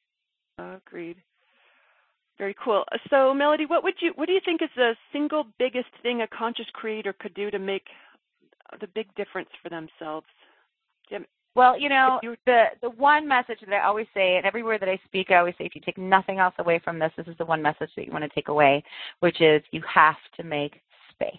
[0.59, 1.17] Agreed.
[2.37, 2.83] Very cool.
[3.09, 6.27] So, Melody, what would you what do you think is the single biggest thing a
[6.27, 7.87] conscious creator could do to make
[8.79, 10.27] the big difference for themselves?
[11.57, 14.87] Well, you know, you, the the one message that I always say, and everywhere that
[14.87, 17.35] I speak, I always say, if you take nothing else away from this, this is
[17.39, 18.83] the one message that you want to take away,
[19.21, 20.79] which is you have to make
[21.09, 21.33] space.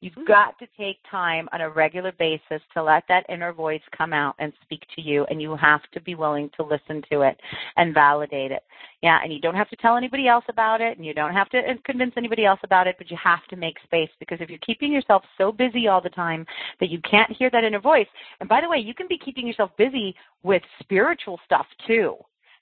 [0.00, 0.32] You've Mm-hmm.
[0.32, 4.34] got to take time on a regular basis to let that inner voice come out
[4.38, 7.40] and speak to you, and you have to be willing to listen to it
[7.76, 8.62] and validate it.
[9.02, 11.48] Yeah, and you don't have to tell anybody else about it, and you don't have
[11.50, 14.58] to convince anybody else about it, but you have to make space because if you're
[14.58, 16.46] keeping yourself so busy all the time
[16.80, 18.08] that you can't hear that inner voice,
[18.40, 22.16] and by the way, you can be keeping yourself busy with spiritual stuff too.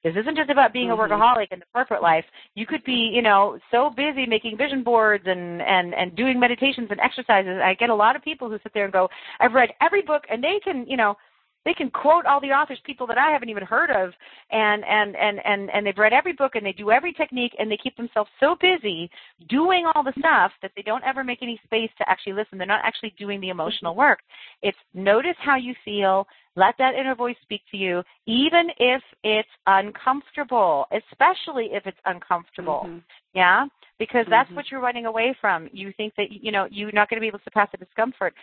[0.04, 0.94] This isn't just about being Mhm.
[0.94, 2.24] a workaholic in the corporate life.
[2.54, 6.90] You could be, you know, so busy making vision boards and and and doing meditations
[6.90, 7.60] and exercises.
[7.60, 10.24] I get a lot of people who sit there and go, "I've read every book,"
[10.30, 11.16] and they can, you know,
[11.64, 14.14] they can quote all the authors, people that I haven't even heard of,
[14.50, 17.70] and and and and and they've read every book and they do every technique and
[17.70, 19.10] they keep themselves so busy
[19.48, 22.56] doing all the stuff that they don't ever make any space to actually listen.
[22.56, 24.20] They're not actually doing the emotional work.
[24.62, 26.26] It's notice how you feel,
[26.58, 32.82] let that inner voice speak to you, even if it's uncomfortable, especially if it's uncomfortable.
[32.84, 33.02] Mhm.
[33.32, 33.66] Yeah?
[33.98, 34.56] Because that's Mhm.
[34.56, 35.68] what you're running away from.
[35.72, 38.34] You think that, you know, you're not going to be able to pass the discomfort.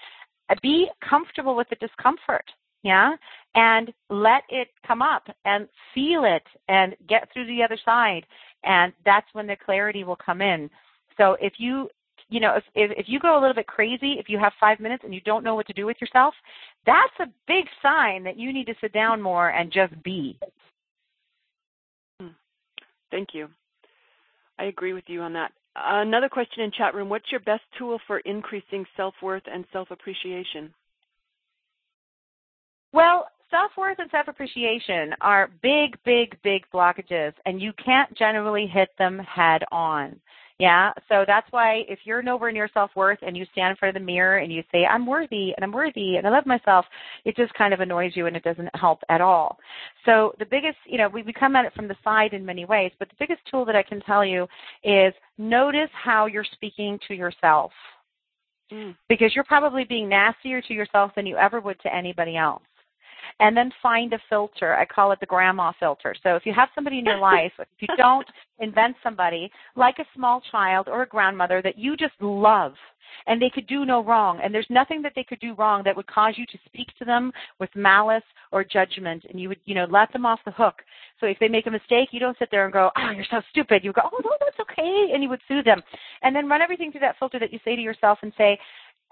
[0.49, 2.49] Uh, Be comfortable with the discomfort.
[2.83, 3.17] Yeah?
[3.55, 8.25] And let it come up and feel it and get through the other side.
[8.63, 10.69] And that's when the clarity will come in.
[11.17, 11.89] So if you
[12.29, 14.79] you know, if, if if you go a little bit crazy, if you have five
[14.79, 16.33] minutes and you don't know what to do with yourself,
[16.85, 20.37] that's a big sign that you need to sit down more and just be.
[22.19, 22.29] Hmm.
[23.11, 23.47] Thank you.
[24.57, 25.51] I agree with you on that.
[25.75, 29.91] Another question in chat room: What's your best tool for increasing self worth and self
[29.91, 30.73] appreciation?
[32.91, 38.67] Well, self worth and self appreciation are big, big, big blockages, and you can't generally
[38.67, 40.19] hit them head on.
[40.57, 43.95] Yeah, so that's why if you're nowhere near self worth and you stand in front
[43.95, 46.85] of the mirror and you say, I'm worthy and I'm worthy and I love myself,
[47.25, 49.57] it just kind of annoys you and it doesn't help at all.
[50.05, 52.63] So the biggest, you know, we, we come at it from the side in many
[52.63, 54.47] ways, but the biggest tool that I can tell you
[54.81, 57.73] is notice how you're speaking to yourself.
[58.71, 58.95] Mm.
[59.09, 62.63] Because you're probably being nastier to yourself than you ever would to anybody else
[63.39, 64.75] and then find a filter.
[64.75, 66.15] I call it the grandma filter.
[66.23, 68.27] So if you have somebody in your life, if you don't
[68.59, 72.73] invent somebody like a small child or a grandmother that you just love
[73.27, 75.95] and they could do no wrong and there's nothing that they could do wrong that
[75.95, 79.75] would cause you to speak to them with malice or judgment and you would you
[79.75, 80.81] know let them off the hook
[81.19, 83.41] so if they make a mistake you don't sit there and go oh you're so
[83.49, 85.81] stupid you go oh no that's okay and you would soothe them
[86.21, 88.57] and then run everything through that filter that you say to yourself and say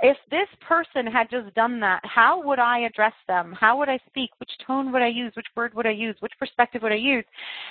[0.01, 3.55] if this person had just done that, how would I address them?
[3.57, 4.31] How would I speak?
[4.39, 5.31] Which tone would I use?
[5.35, 6.15] Which word would I use?
[6.19, 7.25] Which perspective would I use?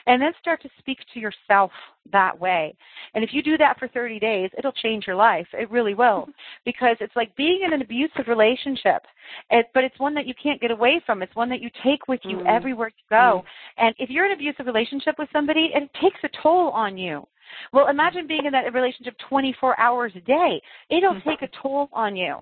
[0.07, 1.73] And then start to speak to yourself
[2.13, 2.75] that way.
[3.15, 5.47] And if you do that for 30 days, it'll change your life.
[5.53, 6.29] It really will.
[6.65, 9.03] Because it's like being in an abusive relationship,
[9.51, 11.23] it, but it's one that you can't get away from.
[11.23, 12.47] It's one that you take with you mm.
[12.47, 13.43] everywhere you go.
[13.43, 13.45] Mm.
[13.79, 17.27] And if you're in an abusive relationship with somebody, it takes a toll on you.
[17.73, 20.61] Well, imagine being in that relationship 24 hours a day.
[20.91, 21.29] It'll mm-hmm.
[21.29, 22.39] take a toll on you.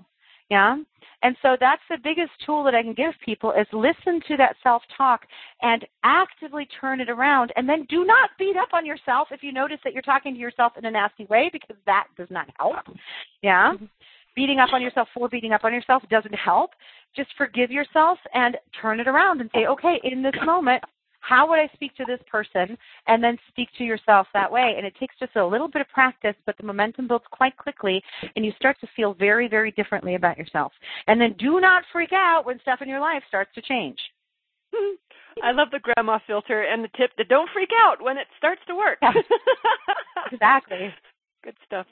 [0.51, 0.77] Yeah?
[1.23, 4.57] And so that's the biggest tool that I can give people is listen to that
[4.63, 5.21] self-talk
[5.63, 7.53] and actively turn it around.
[7.57, 10.41] And then do not beat up on yourself if you notice that you're talking to
[10.41, 12.77] yourself in a nasty way because that does not help.
[13.43, 13.75] Yeah?
[13.75, 13.85] Mm-hmm.
[14.35, 16.71] Beating up on yourself for beating up on yourself doesn't help.
[17.15, 20.83] Just forgive yourself and turn it around and say, okay, in this moment,
[21.21, 22.77] how would I speak to this person?
[23.07, 24.75] And then speak to yourself that way.
[24.77, 28.03] And it takes just a little bit of practice, but the momentum builds quite quickly,
[28.37, 30.73] and you start to feel very, very differently about yourself.
[31.07, 33.99] And then do not freak out when stuff in your life starts to change.
[35.43, 38.61] I love the grandma filter and the tip that don't freak out when it starts
[38.67, 38.99] to work.
[39.01, 39.13] Yeah.
[40.33, 40.93] exactly.
[41.43, 41.87] Good stuff.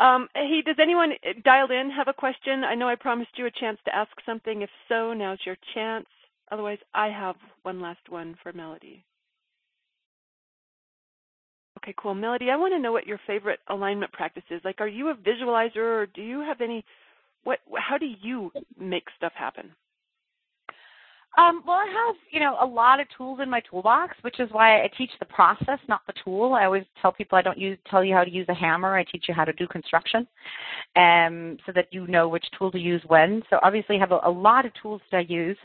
[0.00, 1.12] Um, hey, does anyone
[1.44, 2.64] dialed in have a question?
[2.64, 4.62] I know I promised you a chance to ask something.
[4.62, 6.06] If so, now's your chance.
[6.50, 9.04] Otherwise, I have one last one for Melody.
[11.78, 12.14] Okay, cool.
[12.14, 14.60] Melody, I want to know what your favorite alignment practice is.
[14.64, 16.84] Like, are you a visualizer or do you have any,
[17.44, 19.70] what, how do you make stuff happen?
[21.36, 24.48] Um, well, I have, you know, a lot of tools in my toolbox, which is
[24.52, 26.52] why I teach the process, not the tool.
[26.52, 28.96] I always tell people I don't use, tell you how to use a hammer.
[28.96, 30.28] I teach you how to do construction,
[30.94, 33.42] um, so that you know which tool to use when.
[33.50, 35.56] So obviously I have a, a lot of tools that I use,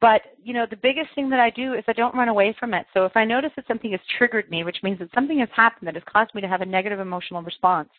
[0.00, 2.72] but, you know, the biggest thing that I do is I don't run away from
[2.72, 2.86] it.
[2.94, 5.88] So if I notice that something has triggered me, which means that something has happened
[5.88, 7.90] that has caused me to have a negative emotional response,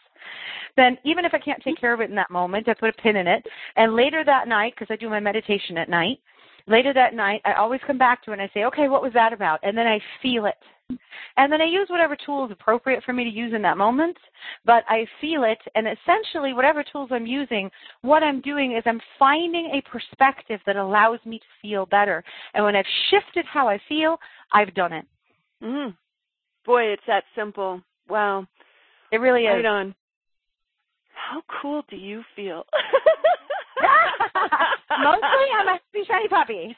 [0.77, 3.01] then even if I can't take care of it in that moment, I put a
[3.01, 3.45] pin in it.
[3.75, 6.19] And later that night, because I do my meditation at night,
[6.69, 9.11] later that night, I always come back to it and I say, okay, what was
[9.13, 9.59] that about?
[9.63, 10.55] And then I feel it.
[11.37, 14.17] And then I use whatever tool is appropriate for me to use in that moment,
[14.65, 17.69] but I feel it, and essentially, whatever tools I'm using,
[18.01, 22.23] what I'm doing is I'm finding a perspective that allows me to feel better.
[22.55, 24.17] And when I've shifted how I feel,
[24.51, 25.05] I've done it.
[25.63, 25.95] Mm.
[26.65, 27.81] Boy, it's that simple.
[28.09, 28.47] Wow.
[29.11, 29.63] It really is.
[29.63, 29.95] Right on.
[31.13, 32.63] How cool do you feel?
[35.03, 36.75] Mostly, I'm a happy shiny puppy.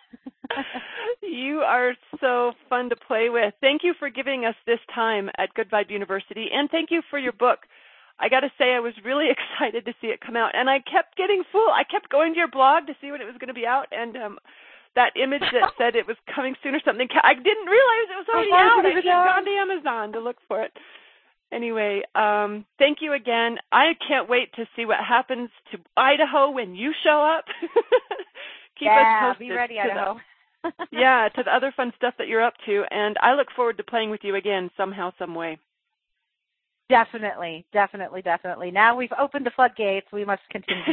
[1.22, 3.54] you are so fun to play with.
[3.62, 7.20] Thank you for giving us this time at Good Vibe University, and thank you for
[7.20, 7.60] your book.
[8.20, 10.80] I got to say, I was really excited to see it come out, and I
[10.80, 11.70] kept getting full.
[11.70, 13.88] I kept going to your blog to see when it was going to be out,
[13.92, 14.40] and um,
[14.96, 18.30] that image that said it was coming soon or something, I didn't realize it was
[18.30, 18.86] already out.
[18.86, 20.72] I should have gone to Amazon to look for it
[21.52, 23.58] anyway, um, thank you again.
[23.72, 27.46] I can't wait to see what happens to Idaho when you show up.
[28.80, 29.48] Keep yeah, us posted.
[29.48, 30.20] be ready, Idaho.
[30.92, 33.84] yeah, to the other fun stuff that you're up to, and I look forward to
[33.84, 35.58] playing with you again somehow, some way.
[36.90, 38.70] Definitely, definitely, definitely.
[38.70, 40.08] Now we've opened the floodgates.
[40.12, 40.84] We must continue.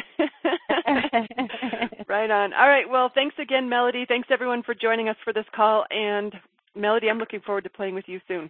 [2.09, 2.53] right on.
[2.53, 2.89] All right.
[2.89, 4.07] Well, thanks again, Melody.
[4.07, 5.85] Thanks everyone for joining us for this call.
[5.91, 6.33] And
[6.77, 8.49] Melody, I'm looking forward to playing with you soon.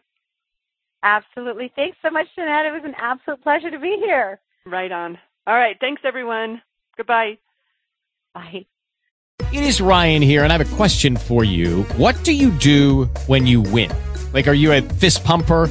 [1.02, 1.72] Absolutely.
[1.74, 2.66] Thanks so much, Jeanette.
[2.66, 4.40] It was an absolute pleasure to be here.
[4.66, 5.18] Right on.
[5.46, 5.76] All right.
[5.80, 6.60] Thanks, everyone.
[6.96, 7.38] Goodbye.
[8.34, 8.66] Bye.
[9.52, 11.84] It is Ryan here, and I have a question for you.
[11.96, 13.90] What do you do when you win?
[14.34, 15.70] Like, are you a fist pumper?